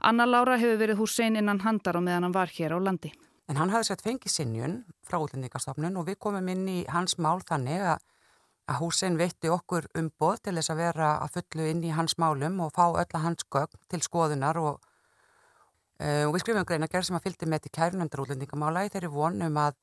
Anna 0.00 0.24
Laura 0.24 0.56
hefur 0.56 0.80
verið 0.80 1.02
Hussein 1.02 1.36
innan 1.36 1.60
handar 1.66 2.00
á 2.00 2.00
meðan 2.00 2.30
hann 2.30 2.38
var 2.38 2.48
hér 2.56 2.74
á 2.74 2.78
landi. 2.80 3.12
En 3.50 3.58
hann 3.60 3.72
hafði 3.74 3.90
sett 3.90 4.04
fengið 4.06 4.32
sinnjun 4.32 4.76
frá 5.04 5.18
útlendingastofnun 5.20 6.00
og 6.00 6.06
við 6.08 6.20
komum 6.22 6.48
inn 6.48 6.68
í 6.70 6.78
hans 6.88 7.18
mál 7.18 7.42
þannig 7.44 7.82
að, 7.92 8.04
að 8.70 8.80
húsin 8.80 9.18
veitti 9.20 9.50
okkur 9.52 9.90
umboð 9.98 10.46
til 10.46 10.54
þess 10.56 10.72
að 10.72 10.84
vera 10.86 11.08
að 11.20 11.34
fullu 11.36 11.66
inn 11.74 11.82
í 11.84 11.90
hans 11.92 12.16
málum 12.16 12.62
og 12.64 12.72
fá 12.72 12.86
öll 12.88 13.04
að 13.04 13.24
hans 13.26 13.44
gögn 13.50 13.82
til 13.90 14.00
skoðunar 14.06 14.60
og, 14.62 14.78
og 16.00 16.34
við 16.34 16.44
skrifum 16.44 16.66
greina 16.68 16.88
gerð 16.90 17.08
sem 17.08 17.18
að 17.18 17.26
fylgdi 17.28 17.48
með 17.50 17.66
til 17.66 17.72
kærunendar 17.76 18.22
útlendingamála 18.24 18.86
í 18.86 18.92
þeirri 18.92 19.10
vonum 19.12 19.58
að 19.60 19.74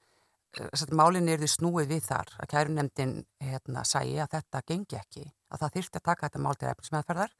uh, 0.62 0.86
málinn 0.98 1.30
er 1.30 1.42
því 1.42 1.52
snúið 1.54 1.92
við 1.92 2.08
þar 2.08 2.32
að 2.42 2.52
kærunendin 2.54 3.14
hérna, 3.44 3.84
sæi 3.86 4.18
að 4.24 4.34
þetta 4.38 4.64
gengi 4.72 4.98
ekki 4.98 5.28
að 5.52 5.62
það 5.64 5.76
þyrfti 5.78 6.02
að 6.02 6.08
taka 6.10 6.28
þetta 6.28 6.44
mál 6.44 6.56
til 6.58 6.72
efnismæðferðar 6.72 7.36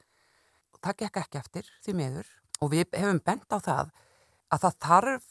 og 0.74 0.84
það 0.84 1.00
gekk 1.02 1.20
ekki 1.24 1.42
eftir 1.42 1.74
því 1.86 1.98
miður 2.02 2.32
og 2.62 2.72
við 2.74 2.88
hefum 2.94 3.22
bent 3.26 3.50
á 3.54 3.58
það 3.58 3.92
að 4.54 4.64
það 4.64 4.80
þarf 4.86 5.28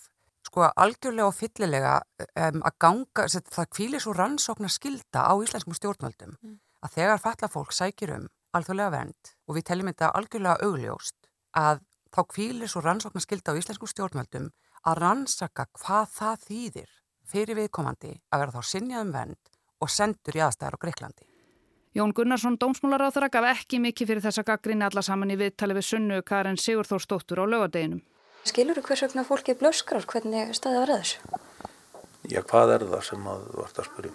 sko 0.46 0.68
algjörlega 0.68 1.26
og 1.30 1.34
fyllilega 1.34 1.94
um, 1.98 2.62
að 2.62 2.78
ganga, 2.82 3.26
það 3.26 3.68
kvílir 3.74 4.02
svo 4.02 4.14
rannsóknar 4.14 4.72
skilda 4.72 5.26
á 5.26 5.34
íslenskum 5.42 5.74
stjórnvöldum 5.76 6.36
mm. 6.36 6.56
að 6.86 6.98
þegar 6.98 7.22
falla 7.22 7.50
fólk 7.50 7.74
sækir 7.74 8.14
um 8.16 8.28
alþjóðlega 8.56 8.94
vernd 8.94 9.32
og 9.46 9.58
við 9.58 9.66
teljum 9.70 9.90
þetta 9.90 10.12
algjörlega 10.18 10.68
augljóst 10.68 11.30
að 11.56 11.82
þá 12.16 12.22
kvílir 12.32 12.70
svo 12.72 12.80
rannsóknar 12.80 13.24
skilda 13.24 13.52
á 13.52 13.58
íslenskum 13.60 13.90
stjórnvöldum 13.90 14.48
að 14.88 15.00
rannsaka 15.02 15.66
hvað 15.76 16.12
það 16.16 16.44
þýðir 16.48 16.90
fyrir 17.26 17.58
viðkomandi 17.60 18.12
að 18.32 18.42
vera 18.42 18.54
þá 18.56 18.70
sinjaðum 18.72 19.12
vernd 19.12 19.50
og 19.84 19.92
sendur 19.92 20.38
í 20.38 20.44
aðstæðar 20.46 20.78
á 20.80 20.82
Greiklandi. 20.84 21.26
Jón 21.96 22.12
Gunnarsson, 22.16 22.58
dómsmálaráþara, 22.60 23.30
gaf 23.32 23.46
ekki 23.52 23.80
mikið 23.80 24.10
fyrir 24.10 24.24
þessa 24.24 24.44
gaggrinni 24.44 24.84
alla 24.84 25.02
saman 25.04 25.32
í 25.32 25.38
viðtali 25.40 25.76
við 25.76 25.86
sunnu 25.88 26.20
Karin 26.28 26.60
Sigurþórsdóttur 26.60 27.40
á 27.40 27.44
lögadeginum. 27.48 28.02
Skilur 28.44 28.78
þú 28.78 28.84
hvers 28.88 29.04
vegna 29.06 29.24
fólki 29.24 29.56
blöskrar 29.58 30.04
hvernig 30.04 30.52
staðið 30.56 30.82
var 30.82 30.92
aðeins? 30.96 31.14
Já, 32.28 32.40
hvað 32.44 32.74
er 32.76 32.86
það 32.92 33.02
sem 33.08 33.28
að 33.32 33.46
þú 33.48 33.62
vart 33.62 33.80
að 33.80 33.88
spyrja? 33.90 34.14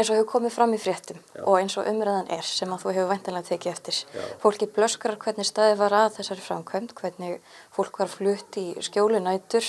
Eins 0.00 0.08
og 0.08 0.16
hefur 0.16 0.28
komið 0.30 0.54
fram 0.54 0.72
í 0.72 0.78
fréttum 0.80 1.18
Já. 1.34 1.42
og 1.44 1.56
eins 1.58 1.74
og 1.76 1.88
umræðan 1.88 2.30
er 2.32 2.46
sem 2.46 2.70
að 2.72 2.84
þú 2.84 2.92
hefur 2.96 3.08
væntanlega 3.10 3.48
tekið 3.50 3.72
eftir. 3.74 3.98
Já. 4.14 4.22
Fólki 4.40 4.68
blöskrar 4.72 5.18
hvernig 5.20 5.48
staði 5.48 5.74
var 5.76 5.96
að 5.98 6.14
þessari 6.16 6.44
framkvæmt, 6.46 6.94
hvernig 6.96 7.34
fólk 7.76 8.00
var 8.00 8.08
flutt 8.12 8.56
í 8.60 8.64
skjólinætur, 8.86 9.68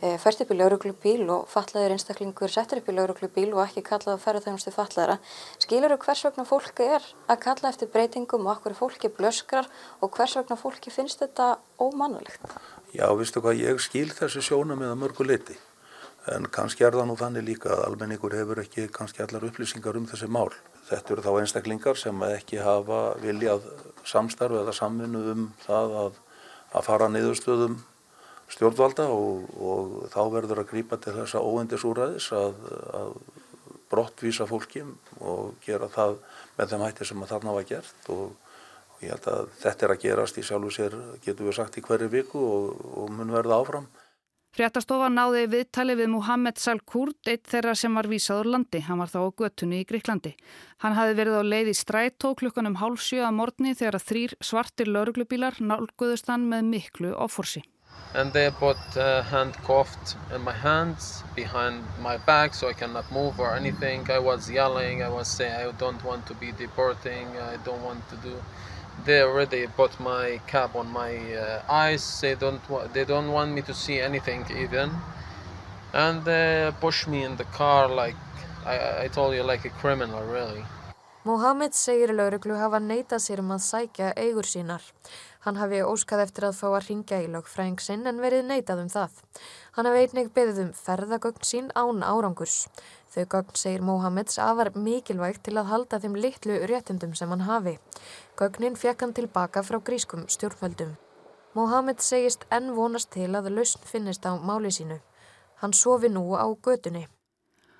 e, 0.00 0.14
eh, 0.14 0.16
fært 0.22 0.40
upp 0.40 0.54
í 0.54 0.56
lauruglubíl 0.56 1.28
og 1.28 1.44
fatlaður 1.52 1.96
einstaklingur 1.96 2.52
settur 2.52 2.80
upp 2.80 2.88
í 2.88 2.96
lauruglubíl 2.96 3.52
og 3.52 3.66
ekki 3.66 3.84
kallað 3.84 4.16
að 4.16 4.24
ferða 4.24 4.44
þeimstu 4.48 4.72
fatlaðara. 4.72 5.18
Skilur 5.60 5.92
þú 5.92 6.00
hvers 6.06 6.24
vegna 6.24 6.48
fólki 6.48 6.88
er 6.96 7.02
að 7.28 7.40
kalla 7.44 7.68
eftir 7.68 7.92
breytingum 7.92 8.46
og 8.46 8.56
okkur 8.56 8.80
fólki 8.80 9.12
blöskrar 9.12 9.68
og 10.00 10.10
hvers 10.10 10.36
vegna 10.40 10.56
fólki 10.56 10.90
finnst 10.90 11.20
þetta 11.20 11.58
ómannulegt? 11.78 12.40
Já, 12.96 13.12
vistu 13.12 13.44
hvað, 13.44 13.60
ég 13.60 13.80
skil 13.80 14.08
þessu 14.08 14.40
sjóna 14.40 14.76
með 14.78 14.94
að 14.94 15.00
mörgu 15.04 15.26
liti 15.26 15.56
en 16.34 16.48
kannski 16.52 16.86
er 16.86 16.96
það 16.96 17.10
nú 17.10 17.16
þannig 17.18 17.46
líka 17.46 17.72
að 17.74 17.84
almenningur 17.88 18.34
hefur 18.34 18.60
ekki 18.62 18.88
kannski 18.94 19.22
allar 19.22 19.46
upplýsingar 19.46 19.98
um 19.98 20.08
þessi 20.10 20.28
mál. 20.30 20.50
Þetta 20.88 21.14
eru 21.14 21.24
þá 21.26 21.32
einstaklingar 21.40 21.98
sem 22.00 22.22
ekki 22.28 22.62
hafa 22.62 23.00
viljað 23.22 23.66
samstarfi 24.06 24.62
eða 24.62 24.74
samvinnu 24.74 25.22
um 25.32 25.44
það 25.64 25.94
að, 26.04 26.18
að 26.72 26.88
fara 26.88 27.10
niðurstöðum 27.12 27.78
stjórnvalda 28.52 29.08
og, 29.10 29.46
og 29.58 29.94
þá 30.12 30.20
verður 30.34 30.62
að 30.62 30.70
grýpa 30.70 30.98
til 31.02 31.16
þessa 31.16 31.42
óendisúræðis 31.42 32.30
að, 32.36 32.60
að 32.94 33.14
brottvísa 33.90 34.46
fólki 34.46 34.82
og 35.20 35.54
gera 35.64 35.88
það 35.90 36.18
með 36.56 36.72
þeim 36.72 36.84
hætti 36.86 37.08
sem 37.08 37.26
þarna 37.30 37.54
var 37.56 37.66
gert 37.68 38.10
og, 38.14 38.34
og 38.94 39.04
ég 39.04 39.14
held 39.14 39.28
að 39.32 39.52
þetta 39.62 39.86
er 39.86 39.94
að 39.94 40.02
gerast 40.06 40.38
í 40.38 40.46
sjálfu 40.46 40.72
sér, 40.74 40.96
getur 41.24 41.48
við 41.48 41.58
sagt, 41.58 41.78
í 41.78 41.84
hverju 41.86 42.10
viku 42.12 42.42
og, 42.42 42.84
og 43.02 43.14
mun 43.14 43.34
verða 43.34 43.60
áfram. 43.60 43.88
Fréttastofa 44.56 45.10
náði 45.12 45.42
viðtali 45.52 45.92
við 45.98 46.06
Mohamed 46.14 46.56
Salkurt, 46.56 47.28
eitt 47.28 47.42
þeirra 47.52 47.74
sem 47.76 47.92
var 47.92 48.06
vísaður 48.08 48.48
landi. 48.54 48.80
Hann 48.86 49.02
var 49.02 49.10
þá 49.12 49.18
á 49.28 49.36
göttunni 49.42 49.82
í 49.82 49.84
Gríklandi. 49.84 50.30
Hann 50.80 50.96
hafi 50.96 51.12
verið 51.18 51.34
á 51.36 51.42
leið 51.44 51.68
í 51.68 51.74
strætó 51.76 52.30
klukkanum 52.40 52.78
hálf 52.80 53.02
sjö 53.04 53.20
að 53.26 53.34
morgni 53.36 53.74
þegar 53.76 54.00
þrýr 54.00 54.32
svartir 54.40 54.88
lauruglubílar 54.88 55.60
nálguðust 55.60 56.32
hann 56.32 56.48
með 56.48 56.70
miklu 56.70 57.12
offorsi. 57.12 57.60
And 58.16 58.32
they 58.32 58.48
put 58.48 58.80
uh, 58.96 59.20
handcuffed 59.28 60.16
in 60.32 60.40
my 60.40 60.56
hands 60.56 61.22
behind 61.36 61.84
my 62.00 62.16
back 62.16 62.54
so 62.54 62.70
I 62.70 62.72
cannot 62.72 63.12
move 63.12 63.38
or 63.38 63.52
anything. 63.54 64.08
I 64.08 64.18
was 64.18 64.48
yelling, 64.48 65.02
I 65.02 65.10
was 65.12 65.28
saying 65.28 65.52
I 65.52 65.70
don't 65.76 66.02
want 66.02 66.24
to 66.32 66.34
be 66.40 66.56
deporting, 66.56 67.28
I 67.36 67.60
don't 67.62 67.84
want 67.84 68.08
to 68.08 68.16
do... 68.24 68.32
they 69.04 69.22
already 69.22 69.66
put 69.66 69.98
my 70.00 70.40
cap 70.46 70.74
on 70.74 70.88
my 70.88 71.34
uh, 71.34 71.62
eyes. 71.68 72.20
They 72.20 72.34
don't 72.34 72.62
they 72.92 73.04
don't 73.04 73.32
want 73.32 73.52
me 73.52 73.62
to 73.62 73.74
see 73.74 74.00
anything 74.00 74.46
even, 74.50 74.90
and 75.92 76.24
they 76.24 76.72
push 76.80 77.06
me 77.06 77.22
in 77.24 77.36
the 77.36 77.44
car 77.44 77.88
like 77.88 78.16
I, 78.64 79.04
I 79.04 79.08
told 79.08 79.34
you 79.34 79.42
like 79.42 79.64
a 79.64 79.70
criminal 79.70 80.22
really. 80.22 80.66
Mohamed 81.26 81.74
segir 81.74 82.12
lauruglu 82.14 82.54
hafa 82.54 82.78
neitað 82.78 83.22
sér 83.24 83.40
um 83.42 83.48
að 83.50 83.64
sækja 83.64 84.12
eigur 84.14 84.46
sínar. 84.46 84.84
Hann 85.42 85.56
hafi 85.58 85.80
óskað 85.82 86.20
eftir 86.22 86.44
að 86.46 86.58
fá 86.60 86.66
að 86.68 86.84
ringja 86.84 87.18
í 87.24 87.26
lögfræðing 87.32 87.82
sinn 87.82 88.06
en 88.06 88.20
verið 88.22 88.44
neitað 88.46 88.82
um 88.84 88.90
það. 88.92 89.16
Hann 89.74 89.88
hafi 89.90 90.04
einnig 90.04 90.30
beðið 90.36 90.60
um 90.62 90.70
ferðagögn 90.84 91.48
sín 91.48 91.72
án 91.74 92.04
árangurs. 92.06 92.68
Þau 93.10 93.24
gögn 93.34 93.58
segir 93.58 93.82
Mohameds 93.88 94.38
afar 94.44 94.70
mikilvægt 94.76 95.42
til 95.48 95.56
að 95.58 95.72
halda 95.72 96.00
þeim 96.04 96.14
litlu 96.22 96.60
réttundum 96.70 97.18
sem 97.18 97.34
hann 97.34 97.44
hafi. 97.48 97.74
Gögnin 98.38 98.78
fekk 98.78 99.02
hann 99.02 99.18
tilbaka 99.18 99.66
frá 99.66 99.80
grískum 99.82 100.28
stjórnvöldum. 100.30 100.94
Mohamed 101.58 102.06
segist 102.06 102.46
enn 102.54 102.70
vonast 102.78 103.10
til 103.18 103.32
að 103.34 103.50
lausn 103.50 103.82
finnist 103.82 104.30
á 104.30 104.38
máli 104.38 104.70
sínu. 104.70 105.02
Hann 105.58 105.74
sofi 105.74 106.06
nú 106.06 106.28
á 106.38 106.46
gödunni. 106.54 107.08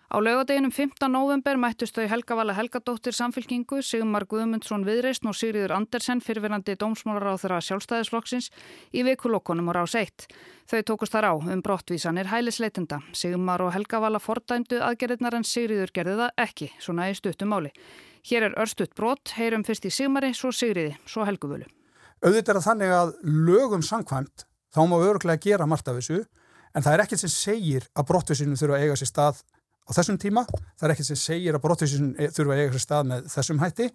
Á 0.06 0.22
laugadeginum 0.22 0.70
15. 0.70 1.08
november 1.10 1.58
mættust 1.58 1.96
þau 1.98 2.06
Helga 2.06 2.36
Vala 2.38 2.54
Helgadóttir 2.54 3.10
samfélkingu, 3.16 3.80
Sigmar 3.82 4.22
Guðmundsson 4.30 4.84
Viðreysn 4.86 5.26
og 5.26 5.34
Sigriður 5.34 5.72
Andersen 5.74 6.20
fyrirverandi 6.22 6.76
dómsmálar 6.78 7.34
á 7.34 7.42
þeirra 7.42 7.58
sjálfstæðisflokksins 7.66 8.52
í 8.94 9.02
vikulokkonum 9.02 9.72
og 9.72 9.74
rás 9.74 9.96
1. 9.98 10.28
Þau 10.70 10.78
tókust 10.86 11.16
þar 11.16 11.26
á 11.26 11.32
um 11.34 11.58
brottvísanir 11.58 12.30
hælisleitenda. 12.30 13.00
Sigmar 13.10 13.64
og 13.66 13.72
Helga 13.74 13.98
Vala 14.04 14.20
fordæmdu 14.22 14.78
aðgerðnar 14.78 15.40
en 15.40 15.48
Sigriður 15.48 15.90
gerði 15.90 16.14
það 16.22 16.38
ekki, 16.46 16.70
svona 16.78 17.10
í 17.10 17.18
stuttum 17.18 17.50
máli. 17.50 17.74
Hér 18.30 18.46
er 18.46 18.56
örstutt 18.62 18.94
brott, 18.94 19.34
heyrum 19.34 19.66
fyrst 19.66 19.90
í 19.90 19.94
Sigmari, 19.94 20.30
svo 20.38 20.54
Sigriði, 20.54 20.94
svo 21.02 21.26
Helguvölu. 21.26 21.66
Auðvitað 22.22 22.60
er 22.60 22.66
þannig 22.70 22.94
að 22.94 23.12
lögum 23.26 23.82
sangkvæmt 23.82 24.46
þá 24.70 24.82
má 24.86 24.96
öruglega 25.02 25.42
gera 25.42 25.66
margt 25.66 25.90
af 25.90 25.98
þessu 25.98 26.22
en 26.76 26.84
það 26.84 26.92
er 26.94 27.02
ekkert 27.04 27.26
sem 27.26 27.32
segir 27.32 27.90
að 27.96 28.06
brottvísinu 28.12 28.58
þurfa 28.60 28.78
að 28.78 28.86
eiga 28.86 28.96
sér 29.00 29.10
stað 29.10 29.44
á 29.86 29.90
þessum 29.94 30.18
tíma. 30.20 30.44
Það 30.76 30.88
er 30.88 30.94
ekkert 30.94 31.10
sem 31.10 31.20
segir 31.20 31.56
að 31.56 31.64
brottvísin 31.64 32.12
þurfa 32.18 32.54
að 32.54 32.62
eiga 32.62 32.74
sér 32.74 32.84
stað 32.84 33.10
með 33.12 33.32
þessum 33.32 33.62
hætti 33.62 33.88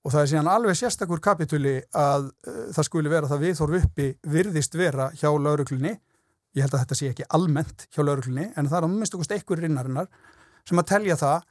og 0.00 0.14
það 0.14 0.22
er 0.22 0.30
síðan 0.32 0.50
alveg 0.50 0.78
sérstakur 0.78 1.20
kapitúli 1.24 1.76
að 1.96 2.30
uh, 2.48 2.60
það 2.72 2.88
skuli 2.88 3.12
vera 3.12 3.28
það 3.28 3.44
viðþorf 3.44 3.78
uppi 3.84 4.08
virðist 4.32 4.76
vera 4.80 5.10
hjá 5.12 5.28
lauruglunni. 5.28 5.94
Ég 6.56 6.64
held 6.64 6.74
að 6.74 6.84
þetta 6.84 6.98
sé 6.98 7.12
ekki 7.12 7.28
almennt 7.36 7.86
hjá 7.92 8.02
lauruglunni 8.02 8.50
en 8.56 8.68
það 8.70 8.78
er 8.80 8.86
að 8.86 8.94
minnst 8.94 9.16
okkurst 9.16 9.34
einhver 9.36 9.60
rinnarinnar 9.62 10.08
sem 10.68 10.80
að 10.80 10.88
telja 10.94 11.18
það 11.20 11.48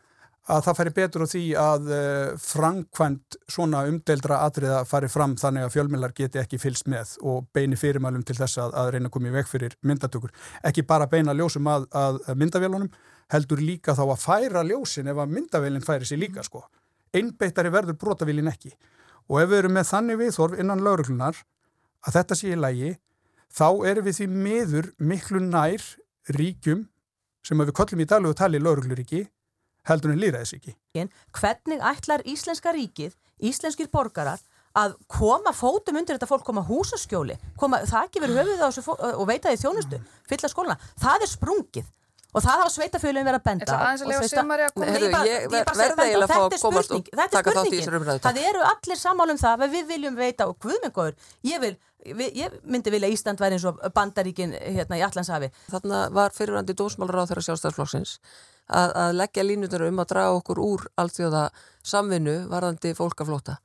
að 0.49 0.63
það 0.65 0.77
færi 0.79 0.93
betur 0.95 1.23
á 1.23 1.27
því 1.29 1.43
að 1.61 1.91
uh, 1.93 2.31
framkvæmt 2.41 3.37
svona 3.53 3.83
umdeildra 3.89 4.41
atriða 4.47 4.81
fari 4.89 5.09
fram 5.11 5.35
þannig 5.37 5.67
að 5.67 5.75
fjölmjölar 5.75 6.15
geti 6.17 6.41
ekki 6.41 6.59
fylst 6.61 6.89
með 6.89 7.13
og 7.21 7.45
beini 7.53 7.77
fyrirmælum 7.77 8.25
til 8.25 8.37
þess 8.39 8.57
að, 8.63 8.73
að 8.81 8.91
reyna 8.95 9.11
að 9.11 9.13
koma 9.13 9.29
í 9.29 9.35
veg 9.35 9.51
fyrir 9.51 9.77
myndatökur. 9.85 10.33
Ekki 10.65 10.87
bara 10.89 11.09
beina 11.11 11.37
ljósum 11.37 11.69
að, 11.69 11.85
að 11.93 12.21
myndavélunum 12.33 12.89
heldur 13.33 13.61
líka 13.61 13.95
þá 13.97 14.03
að 14.07 14.21
færa 14.23 14.63
ljósin 14.65 15.09
ef 15.11 15.21
að 15.21 15.33
myndavélinn 15.35 15.85
færi 15.85 16.07
sér 16.07 16.21
líka 16.21 16.43
sko. 16.45 16.63
Einbeittari 17.13 17.71
verður 17.73 17.97
brotavélinn 18.01 18.49
ekki. 18.51 18.73
Og 19.29 19.41
ef 19.43 19.49
við 19.51 19.63
erum 19.63 19.75
með 19.77 19.89
þannig 19.91 20.19
viðþorf 20.23 20.61
innan 20.61 20.83
lauruglunar 20.85 21.41
að 22.05 22.15
þetta 22.15 22.37
sé 22.37 22.53
í 22.53 22.59
lægi, 22.59 22.93
þá 23.53 23.67
erum 23.91 24.07
við 24.07 24.19
því 24.19 24.27
meður 24.45 24.91
miklu 24.97 25.41
nær 25.45 25.85
ríkjum 26.33 26.85
sem 27.45 27.61
við 27.61 27.73
kollum 27.77 28.03
í 28.03 28.07
daglugu 28.09 28.37
tali 28.37 28.61
laurugluríki 28.61 29.25
heldur 29.89 30.13
en 30.13 30.21
lýraðis 30.21 30.55
ekki. 30.57 30.75
Hvernig 31.35 31.83
ætlar 31.85 32.25
Íslenska 32.27 32.73
ríkið, 32.75 33.13
íslenskir 33.41 33.89
borgarar 33.93 34.41
að 34.77 34.95
koma 35.09 35.53
fótum 35.55 35.97
undir 35.97 36.17
þetta 36.17 36.29
fólk, 36.29 36.43
koma 36.45 36.61
húsaskjóli, 36.65 37.37
koma, 37.57 37.81
það 37.89 38.05
ekki 38.05 38.21
verið 38.23 38.41
höfuð 38.41 38.61
á 38.61 38.69
þessu 38.69 38.97
og 39.09 39.23
veita 39.29 39.53
því 39.53 39.61
þjónustu, 39.63 40.01
fylla 40.29 40.51
skóluna, 40.51 40.77
það 41.01 41.25
er 41.25 41.31
sprungið 41.31 41.87
og 42.29 42.43
það 42.45 42.61
hafa 42.61 42.71
sveitafjölinn 42.75 43.25
verið 43.25 43.39
að 43.39 43.45
benda 43.47 43.77
að 43.79 43.85
að 47.57 47.69
í 47.71 47.79
þessar 47.79 47.97
umræðu 47.99 48.23
það 48.25 48.41
eru 48.51 48.65
allir 48.69 48.99
sammál 49.01 49.29
um 49.33 49.39
það 49.41 49.63
við 49.73 49.87
viljum 49.93 50.19
veita 50.19 50.47
og 50.49 50.59
guðmengur 50.61 51.17
ég, 51.49 51.65
ég 52.37 52.59
myndi 52.63 52.93
vilja 52.93 53.09
Ísland 53.15 53.41
væri 53.41 53.57
eins 53.57 53.65
og 53.69 53.81
bandaríkin 53.95 54.53
hérna 54.59 54.99
í 54.99 55.03
Allandshafi 55.07 55.49
þarna 55.71 56.05
var 56.13 56.35
fyrirvændi 56.37 56.77
dósmálur 56.77 57.23
á 57.25 57.29
þeirra 57.31 57.47
sjálfstæðsflokksins 57.49 58.19
að, 58.69 58.93
að 58.93 59.17
leggja 59.23 59.45
línutur 59.45 59.87
um 59.89 60.01
að 60.03 60.11
draga 60.13 60.37
okkur 60.37 60.61
úr 60.63 60.87
allþjóða 61.01 61.47
samvinnu 61.81 62.43
varðandi 62.51 62.93
fólkaflóta 62.97 63.57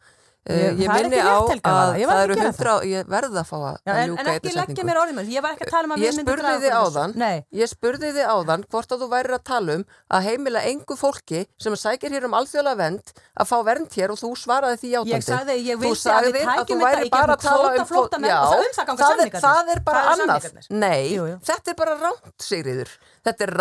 Ég, 0.44 0.76
ég 0.76 0.90
minni 0.92 1.20
á 1.24 1.40
að 1.40 1.94
það 2.04 2.18
eru 2.20 2.34
hundra 2.36 2.72
ég 2.84 3.06
verði 3.08 3.38
að 3.40 3.46
fá 3.48 3.54
að 3.56 3.76
Já, 3.88 3.92
en, 3.94 4.10
en 4.20 4.56
leggja 4.58 4.84
mér 4.84 4.98
orðið 5.00 5.16
mér, 5.16 5.28
ég 5.32 5.44
var 5.44 5.54
ekki 5.54 5.64
að 5.64 5.70
tala 5.72 5.88
um 5.88 5.94
að 5.94 6.02
ég 6.04 6.16
spurði 6.18 6.50
þið 6.60 6.74
áðan. 6.76 7.14
ég 7.56 7.70
spurði 7.70 8.10
þið 8.12 8.32
áðan 8.34 8.64
hvort 8.68 8.90
að 8.92 9.04
þú 9.04 9.06
væri 9.14 9.32
að 9.38 9.44
tala 9.48 9.76
um 9.78 9.84
að 10.12 10.26
heimila 10.28 10.60
engu 10.68 10.96
fólki 11.00 11.40
sem 11.64 11.76
sækir 11.80 12.12
hér 12.12 12.26
um 12.28 12.36
alþjóðlega 12.36 12.76
vend 12.82 13.14
að 13.40 13.48
fá 13.48 13.56
vernd 13.70 13.96
hér 13.96 14.12
og 14.12 14.20
þú 14.20 14.32
svaraði 14.42 14.80
því 14.82 14.90
átandi 14.98 15.14
ég 15.14 15.24
sagði, 15.24 15.56
ég 15.64 15.80
vildi 15.80 16.12
að 16.12 16.28
við 16.28 16.44
tækjum 16.50 16.84
þetta 16.84 17.06
í 17.06 17.12
gegnum 17.14 17.40
kvóta 17.40 17.86
flóta 17.88 18.20
menn 18.20 18.34
og 18.34 18.52
það 18.52 18.66
umþakanga 18.66 19.08
samningarnir. 19.08 19.46
það 19.46 19.72
er 19.72 19.80
bara 19.88 20.02
annað, 20.12 20.50
nei, 20.68 21.40
þetta 21.48 21.72
er 21.72 21.78
bara 21.80 21.96
ránt 22.02 22.44
Sigriður, 22.44 22.92
er 22.92 23.56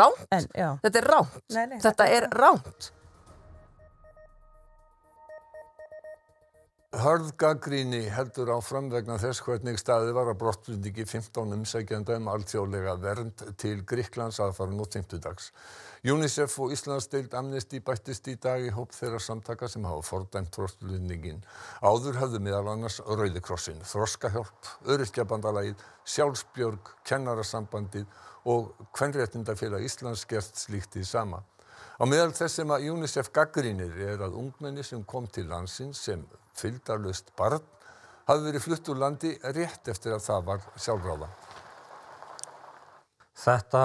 þetta 0.84 1.00
er 1.00 1.08
ránt, 1.14 1.40
þetta 1.88 2.10
er 2.12 2.28
ránt 2.36 2.92
Hörð 6.94 7.32
gaggríni 7.42 8.04
heldur 8.14 8.52
áfram 8.54 8.86
vegna 8.94 9.16
þess 9.18 9.42
hvernig 9.42 9.80
staðið 9.82 10.12
var 10.14 10.28
að 10.30 10.36
brottflutningi 10.44 11.06
15 11.10 11.56
umsækjanda 11.56 12.20
um 12.20 12.28
alþjóðlega 12.30 12.92
vernd 13.02 13.42
til 13.58 13.80
Gríklands 13.90 14.38
aðfaran 14.46 14.84
og 14.84 14.92
50 14.94 15.24
dags. 15.24 15.48
UNICEF 16.06 16.60
og 16.62 16.76
Íslandsdeild 16.76 17.34
Amnesty 17.40 17.80
bættist 17.82 18.30
í 18.30 18.36
dag 18.44 18.62
í 18.62 18.70
hóp 18.76 18.94
þeirra 18.94 19.22
samtaka 19.26 19.72
sem 19.74 19.88
hafa 19.90 20.04
fordæmt 20.06 20.54
brottflutningin. 20.54 21.42
Áður 21.82 22.20
hafðu 22.22 22.44
meðal 22.46 22.70
annars 22.76 23.00
Rauðikrossin, 23.08 23.82
Þroskahjálp, 23.90 24.70
Öryrkjabandalagið, 24.86 25.82
Sjálfsbjörg, 26.06 26.94
Kennarasambandið 27.10 28.06
og 28.54 28.70
Kvenréttindafélag 28.94 29.90
Íslands 29.90 30.28
gert 30.30 30.62
slíkt 30.62 31.02
í 31.02 31.08
sama. 31.10 31.42
Á 31.98 32.06
meðal 32.06 32.38
þess 32.38 32.62
sem 32.62 32.70
að 32.70 32.86
UNICEF 32.94 33.34
gaggrínir 33.34 33.98
er 34.14 34.22
að 34.30 34.38
ungmenni 34.46 34.86
sem 34.86 35.02
kom 35.10 35.26
til 35.26 35.50
landsins 35.50 36.06
sem 36.06 36.22
fylgdarlust 36.60 37.34
barn 37.38 37.64
hafi 38.28 38.46
verið 38.46 38.64
flutt 38.64 38.90
úr 38.92 39.02
landi 39.02 39.34
rétt 39.56 39.90
eftir 39.92 40.16
að 40.16 40.26
það 40.28 40.46
var 40.50 40.68
sjálfráða. 40.80 41.30
Þetta 43.44 43.82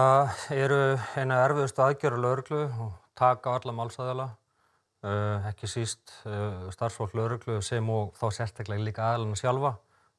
eru 0.55 0.83
eina 1.19 1.41
erfiðustu 1.47 1.83
aðgjöru 1.83 2.21
lauruglu 2.23 2.61
og 2.69 2.93
taka 3.19 3.57
alla 3.59 3.75
málsæðala, 3.75 4.29
uh, 5.03 5.49
ekki 5.51 5.71
síst 5.71 6.13
uh, 6.29 6.69
starfsfólk 6.75 7.17
lauruglu 7.19 7.59
sem 7.67 7.91
og 7.91 8.13
þá 8.21 8.29
sérstaklega 8.37 8.87
líka 8.87 9.09
aðlana 9.09 9.39
sjálfa. 9.41 9.75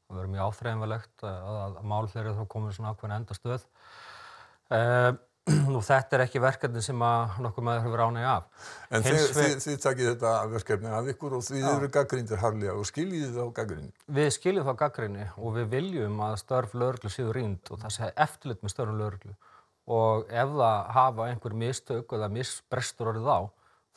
Það 0.09 0.19
verður 0.19 0.33
mjög 0.33 0.49
áþreifanlegt 0.49 1.25
að, 1.29 1.57
að 1.61 1.79
mál 1.93 2.11
þeirri 2.11 2.35
þá 2.35 2.43
komið 2.51 2.75
svona 2.75 2.91
ákveðin 2.91 3.17
enda 3.19 3.37
stöð. 3.37 3.65
Uh, 4.69 5.11
og 5.77 5.83
þetta 5.85 6.17
er 6.17 6.23
ekki 6.25 6.41
verkefni 6.43 6.83
sem 6.85 7.03
að 7.05 7.37
nokkuð 7.45 7.67
maður 7.67 7.85
hefur 7.87 8.03
ánægi 8.05 8.29
af. 8.31 8.65
En 8.89 9.05
þið, 9.05 9.19
þið, 9.37 9.53
þið 9.65 9.77
takið 9.85 10.09
þetta 10.13 10.33
verkefni 10.53 10.91
af 10.99 11.11
ykkur 11.13 11.37
og 11.37 11.45
þið 11.49 11.67
eru 11.73 11.91
gaggrindir 11.99 12.43
harlega 12.43 12.75
og 12.79 12.89
skiljið 12.89 13.37
þá 13.37 13.43
gaggrinni? 13.61 13.93
Við 14.19 14.31
skiljum 14.37 14.67
þá 14.69 14.73
gaggrinni 14.83 15.29
og 15.37 15.55
við 15.59 15.69
viljum 15.75 16.25
að 16.25 16.39
störf 16.43 16.75
lögurlu 16.77 17.13
séu 17.13 17.35
rýnd 17.35 17.73
og 17.73 17.83
það 17.83 17.95
sé 17.97 18.11
eftirlit 18.15 18.65
með 18.65 18.75
störfum 18.75 18.99
lögurlu 19.03 19.37
og 19.89 20.27
ef 20.29 20.51
það 20.53 20.91
hafa 20.95 21.29
einhver 21.29 21.55
mistök 21.57 22.13
eða 22.17 22.29
misbrestur 22.33 23.13
orðið 23.13 23.31
á 23.33 23.39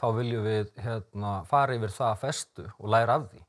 þá 0.02 0.06
viljum 0.18 0.46
við 0.46 0.70
hérna, 0.82 1.32
fara 1.48 1.76
yfir 1.78 1.94
það 1.94 2.12
að 2.12 2.22
festu 2.24 2.68
og 2.72 2.92
læra 2.92 3.18
af 3.20 3.26
því. 3.30 3.42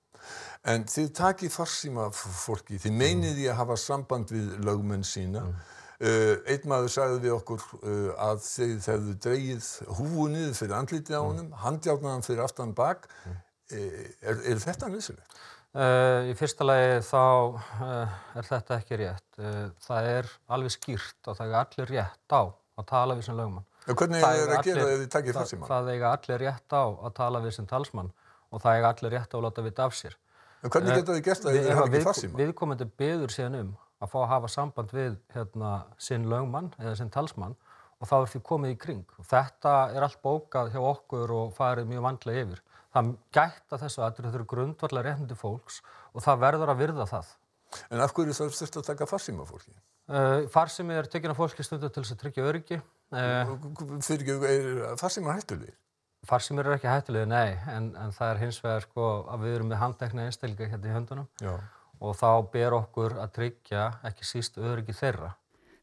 En 0.72 0.86
þið 0.88 1.08
takið 1.18 1.52
farsíma 1.52 2.08
fólki, 2.16 2.78
þið 2.80 2.94
meinið 3.00 3.40
því 3.40 3.48
að 3.52 3.58
hafa 3.60 3.78
samband 3.82 4.32
við 4.32 4.52
lögmenn 4.64 5.04
sína 5.08 5.48
mm. 5.48 5.72
Uh, 6.04 6.36
einn 6.52 6.66
maður 6.68 6.90
sagði 6.92 7.20
við 7.24 7.34
okkur 7.38 7.62
uh, 7.80 8.08
að 8.26 8.42
þeir 8.44 8.72
hefðu 8.90 9.14
dreyið 9.24 9.68
húu 9.96 10.26
niður 10.34 10.56
fyrir 10.58 10.76
andlitið 10.76 11.16
á 11.16 11.22
mm. 11.22 11.28
honum, 11.30 11.54
handjárnaðan 11.62 12.26
fyrir 12.26 12.42
aftan 12.44 12.74
bak. 12.76 13.06
Mm. 13.24 13.38
Uh, 13.72 14.02
er, 14.20 14.42
er 14.52 14.64
þetta 14.66 14.90
nöðsilegt? 14.92 15.38
Í 15.74 16.34
fyrsta 16.38 16.66
lagi 16.68 16.98
þá 17.08 17.22
er 18.38 18.46
þetta 18.46 18.76
ekki 18.76 18.98
rétt. 19.00 19.40
Það 19.82 20.10
er 20.12 20.28
alveg 20.54 20.74
skýrt 20.76 21.30
og 21.32 21.40
það 21.40 21.48
er 21.48 21.56
allir 21.64 21.90
rétt 21.90 22.36
á 22.38 22.44
að 22.46 22.86
tala 22.92 23.16
við 23.18 23.26
sem 23.26 23.40
lögmann. 23.40 23.66
En 23.88 23.98
hvernig 23.98 24.20
er 24.20 24.28
það 24.28 24.54
að 24.54 24.68
gera 24.68 24.84
ef 24.84 25.00
þið 25.00 25.10
takkir 25.16 25.38
það 25.40 25.48
sem 25.50 25.62
mann? 25.64 25.72
Það 25.72 25.90
eiga 25.96 26.12
allir 26.12 26.44
rétt 26.44 26.76
á 26.78 26.84
að 26.84 27.16
tala 27.18 27.42
við 27.42 27.56
sem 27.58 27.70
talsmann 27.72 28.12
og 28.54 28.62
það 28.62 28.78
eiga 28.78 28.92
allir 28.94 29.16
rétt 29.18 29.34
á 29.34 29.36
að 29.40 29.44
láta 29.48 29.66
vita 29.66 29.88
af 29.88 29.98
sér. 29.98 30.20
En 30.62 30.76
hvernig 30.76 31.00
geta 31.00 31.18
þið 31.18 31.26
gert 31.26 31.48
það 31.48 31.58
ef 31.58 31.66
þið 31.66 31.76
hafa 31.80 31.90
ekki 31.90 32.06
það 32.06 32.20
sem 32.20 32.32
mann? 32.36 32.44
Viðkomandi 32.44 32.90
beður 33.02 33.34
síðan 33.34 33.58
um 33.64 33.74
að 34.04 34.12
fá 34.12 34.18
að 34.24 34.32
hafa 34.34 34.52
samband 34.52 34.94
við 34.94 35.16
hérna, 35.34 35.72
sinn 36.02 36.28
lögmann 36.32 36.72
eða 36.80 36.98
sinn 37.00 37.12
talsmann 37.14 37.56
og 38.04 38.10
þá 38.10 38.16
er 38.18 38.32
því 38.34 38.42
komið 38.50 38.74
í 38.74 38.80
kring. 38.84 39.04
Þetta 39.30 39.74
er 39.96 40.06
allt 40.06 40.20
bókað 40.24 40.74
hjá 40.74 40.82
okkur 40.84 41.32
og 41.38 41.54
farið 41.56 41.88
mjög 41.92 42.08
vandlega 42.08 42.44
yfir. 42.44 42.64
Það 42.94 43.14
gætt 43.34 43.76
að 43.76 43.86
þessu 43.86 44.04
aðrið 44.06 44.36
þurru 44.36 44.50
grundvallar 44.54 45.08
réttindi 45.08 45.38
fólks 45.40 45.80
og 46.12 46.26
það 46.26 46.44
verður 46.44 46.74
að 46.74 46.82
virða 46.84 47.08
það. 47.10 47.32
En 47.90 48.04
af 48.04 48.14
hverju 48.14 48.36
þarf 48.38 48.58
þetta 48.60 48.82
að 48.82 48.90
taka 48.92 49.08
farsíma 49.10 49.46
fólki? 49.50 49.72
Uh, 50.12 50.44
farsími 50.52 50.98
er 51.00 51.08
tekinn 51.10 51.32
af 51.32 51.40
fólki 51.40 51.64
stundu 51.66 51.88
til 51.90 52.04
þess 52.04 52.14
að 52.14 52.20
tryggja 52.26 52.50
öryggi. 52.52 52.82
Uh, 53.14 53.56
Fyrir 54.04 54.44
er 54.46 55.00
farsíma 55.00 55.34
hættulegir? 55.38 55.78
Farsímir 56.28 56.68
eru 56.68 56.76
ekki 56.78 56.88
hættulegir, 56.92 57.28
nei, 57.28 57.56
en, 57.72 57.90
en 58.00 58.14
það 58.16 58.30
er 58.30 58.44
hins 58.44 58.60
vegar 58.64 58.86
sko 58.86 59.08
að 59.32 59.48
við 59.48 59.56
erum 59.58 59.72
með 59.74 59.82
handekna 59.82 60.28
einstaklega 60.28 60.76
hérna 60.76 60.92
í 60.92 60.94
höndunum. 60.94 61.32
Já 61.42 61.56
og 62.04 62.20
þá 62.20 62.32
ber 62.52 62.76
okkur 62.82 63.16
að 63.24 63.32
tryggja 63.40 63.88
ekki 64.10 64.28
síst 64.28 64.60
öryggi 64.60 64.96
þeirra. 64.98 65.32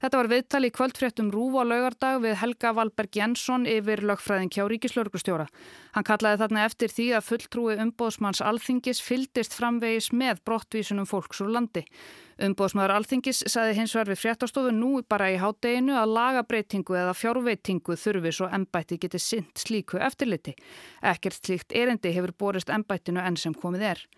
Þetta 0.00 0.16
var 0.16 0.28
viðtali 0.32 0.68
í 0.70 0.72
kvöldfréttum 0.72 1.26
Rúf 1.28 1.58
á 1.60 1.62
laugardag 1.68 2.22
við 2.22 2.38
Helga 2.40 2.70
Valberg 2.72 3.16
Jensson 3.18 3.66
yfir 3.68 4.00
lögfræðin 4.08 4.48
kjá 4.48 4.62
Ríkislauglustjóra. 4.72 5.44
Hann 5.92 6.06
kallaði 6.08 6.40
þarna 6.40 6.62
eftir 6.64 6.94
því 6.94 7.08
að 7.18 7.26
fulltrúi 7.26 7.76
umbóðsmanns 7.84 8.40
Alþingis 8.40 9.02
fyldist 9.04 9.58
framvegis 9.58 10.08
með 10.16 10.40
brottvísunum 10.48 11.08
fólks 11.10 11.44
úr 11.44 11.52
landi. 11.52 11.84
Umbóðsmaður 12.40 12.96
Alþingis 12.96 13.44
saði 13.44 13.76
hins 13.76 13.92
vegar 13.92 14.14
við 14.14 14.22
fréttastofu 14.22 14.72
nú 14.72 15.04
bara 15.04 15.28
í 15.34 15.36
hádeginu 15.36 15.98
að 16.00 16.16
lagabreitingu 16.16 16.96
eða 16.96 17.12
fjárveitingu 17.20 18.00
þurfi 18.00 18.32
svo 18.38 18.48
ennbætti 18.48 18.96
geti 19.04 19.20
sint 19.20 19.60
slíku 19.60 20.00
eftirliti. 20.00 20.56
Ekkert 21.04 21.44
slíkt 21.44 21.76
erindi 21.76 22.16
hefur 22.16 22.32
borist 22.32 22.72
ennbættinu 22.72 23.20
enn 23.20 23.36
sem 23.36 23.52
komið 23.52 23.90
er. 23.92 24.08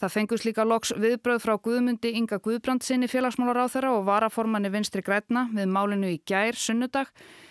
Það 0.00 0.12
fengus 0.14 0.44
líka 0.46 0.64
loks 0.64 0.94
viðbröð 0.96 1.42
frá 1.42 1.58
Guðmundi 1.60 2.14
Inga 2.16 2.38
Guðbrandsinni 2.40 3.04
félagsmálar 3.12 3.58
á 3.60 3.66
þeirra 3.68 3.90
og 3.98 4.06
varaformanni 4.06 4.70
vinstri 4.72 5.02
grætna 5.04 5.42
við 5.52 5.68
málinu 5.68 6.08
í 6.08 6.22
gær 6.24 6.56
sunnudag 6.56 7.10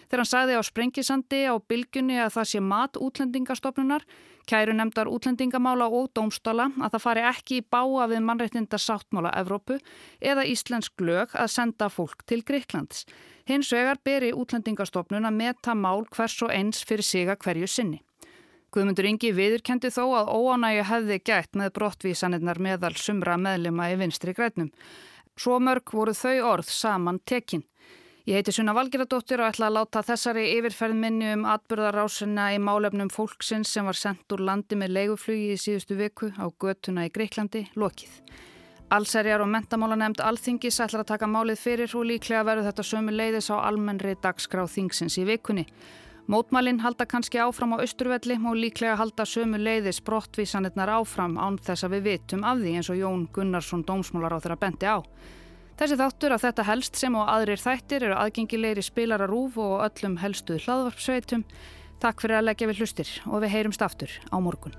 þegar 0.09 0.23
hann 0.23 0.29
sagði 0.31 0.55
á 0.57 0.62
sprengisandi 0.65 1.43
á 1.45 1.53
bylgunni 1.62 2.17
að 2.17 2.33
það 2.39 2.49
sé 2.49 2.63
mat 2.65 2.97
útlendingastofnunar, 2.97 4.07
kæru 4.49 4.73
nefndar 4.73 5.13
útlendingamála 5.13 5.91
og 5.93 6.09
dómstála 6.17 6.71
að 6.81 6.95
það 6.95 7.05
fari 7.05 7.27
ekki 7.29 7.62
í 7.62 7.67
báa 7.69 8.09
við 8.09 8.25
mannreittinda 8.25 8.81
sáttmála 8.81 9.35
Evrópu 9.38 9.77
eða 10.17 10.49
Íslensk 10.49 11.05
lög 11.05 11.38
að 11.38 11.53
senda 11.53 11.93
fólk 11.93 12.25
til 12.25 12.41
Greiklands. 12.41 13.05
Hins 13.45 13.69
vegar 13.69 14.01
beri 14.01 14.33
útlendingastofnun 14.33 15.29
að 15.29 15.38
meta 15.38 15.77
mál 15.77 16.07
hvers 16.09 16.41
og 16.41 16.49
eins 16.49 16.81
fyrir 16.81 17.05
siga 17.05 17.38
hverju 17.38 17.69
sinni. 17.69 18.01
Guðmundur 18.69 19.08
Ingi 19.10 19.32
viðurkendi 19.34 19.89
þó 19.89 20.03
að 20.19 20.27
óanægi 20.29 20.84
hefði 20.86 21.15
gætt 21.25 21.58
með 21.58 21.71
brottvísanirnar 21.79 22.60
meðal 22.62 22.93
sumra 23.01 23.38
meðlema 23.41 23.88
í 23.89 23.95
vinstri 23.97 24.36
grænum. 24.38 24.69
Svo 25.39 25.55
mörg 25.63 25.89
voru 25.95 26.13
þau 26.13 26.36
orð 26.51 26.69
saman 26.69 27.17
tekin. 27.25 27.63
Ég 28.29 28.38
heiti 28.38 28.53
Sunna 28.53 28.75
Valgeradóttir 28.77 29.41
og 29.41 29.49
ætla 29.49 29.71
að 29.71 29.77
láta 29.79 30.03
þessari 30.05 30.43
yfirferð 30.60 30.99
minni 31.01 31.32
um 31.34 31.47
atbyrðarásina 31.49 32.51
í 32.53 32.60
málefnum 32.62 33.10
fólksins 33.10 33.71
sem 33.73 33.88
var 33.89 33.97
sendt 33.97 34.36
úr 34.36 34.43
landi 34.45 34.77
með 34.77 34.93
leiguflugi 34.99 35.55
í 35.55 35.58
síðustu 35.58 35.97
viku 35.97 36.29
á 36.38 36.45
götuna 36.62 37.08
í 37.08 37.13
Greiklandi 37.15 37.63
lokið. 37.73 38.19
Allserjar 38.93 39.41
og 39.41 39.49
mentamála 39.49 39.97
nefnd 39.97 40.21
Alþingis 40.21 40.77
ætlar 40.84 41.08
að 41.08 41.10
taka 41.15 41.32
málið 41.32 41.63
fyrir 41.63 41.95
og 41.97 42.05
líklega 42.12 42.45
verður 42.45 42.69
þetta 42.69 42.86
sömu 42.91 43.15
leiðis 43.17 43.49
á 43.49 43.58
almennri 43.65 44.13
dagskráð 44.21 44.75
þingsins 44.75 45.17
í 45.17 45.25
vikunni. 45.25 45.65
Mótmælinn 46.30 46.80
halda 46.80 47.08
kannski 47.10 47.39
áfram 47.42 47.72
á 47.74 47.82
Östurvelli 47.82 48.36
og 48.46 48.54
líklega 48.54 48.94
halda 49.00 49.26
sömu 49.26 49.58
leiðis 49.58 49.98
brottvísanirnar 50.06 50.92
áfram 51.00 51.39
án 51.42 51.56
þess 51.58 51.88
að 51.88 51.96
við 51.96 52.04
vitum 52.06 52.44
af 52.46 52.60
því 52.60 52.74
eins 52.78 52.89
og 52.94 53.00
Jón 53.00 53.24
Gunnarsson 53.34 53.82
dómsmólar 53.82 54.36
á 54.38 54.42
þeirra 54.44 54.60
bendi 54.62 54.86
á. 54.86 55.02
Þessi 55.80 55.98
þáttur 55.98 56.36
að 56.36 56.44
þetta 56.44 56.65
helst 56.68 57.00
sem 57.02 57.15
og 57.18 57.32
aðrir 57.34 57.58
þættir 57.58 58.06
eru 58.06 58.20
aðgengilegri 58.22 58.84
spilararúf 58.86 59.58
og 59.58 59.82
öllum 59.88 60.20
helstuð 60.22 60.62
hlaðvarpsveitum. 60.68 61.48
Takk 61.98 62.22
fyrir 62.22 62.38
að 62.38 62.46
leggja 62.52 62.70
við 62.70 62.84
hlustir 62.84 63.15
og 63.26 63.42
við 63.42 63.56
heyrumst 63.56 63.82
aftur 63.82 64.13
á 64.30 64.38
morgun. 64.38 64.78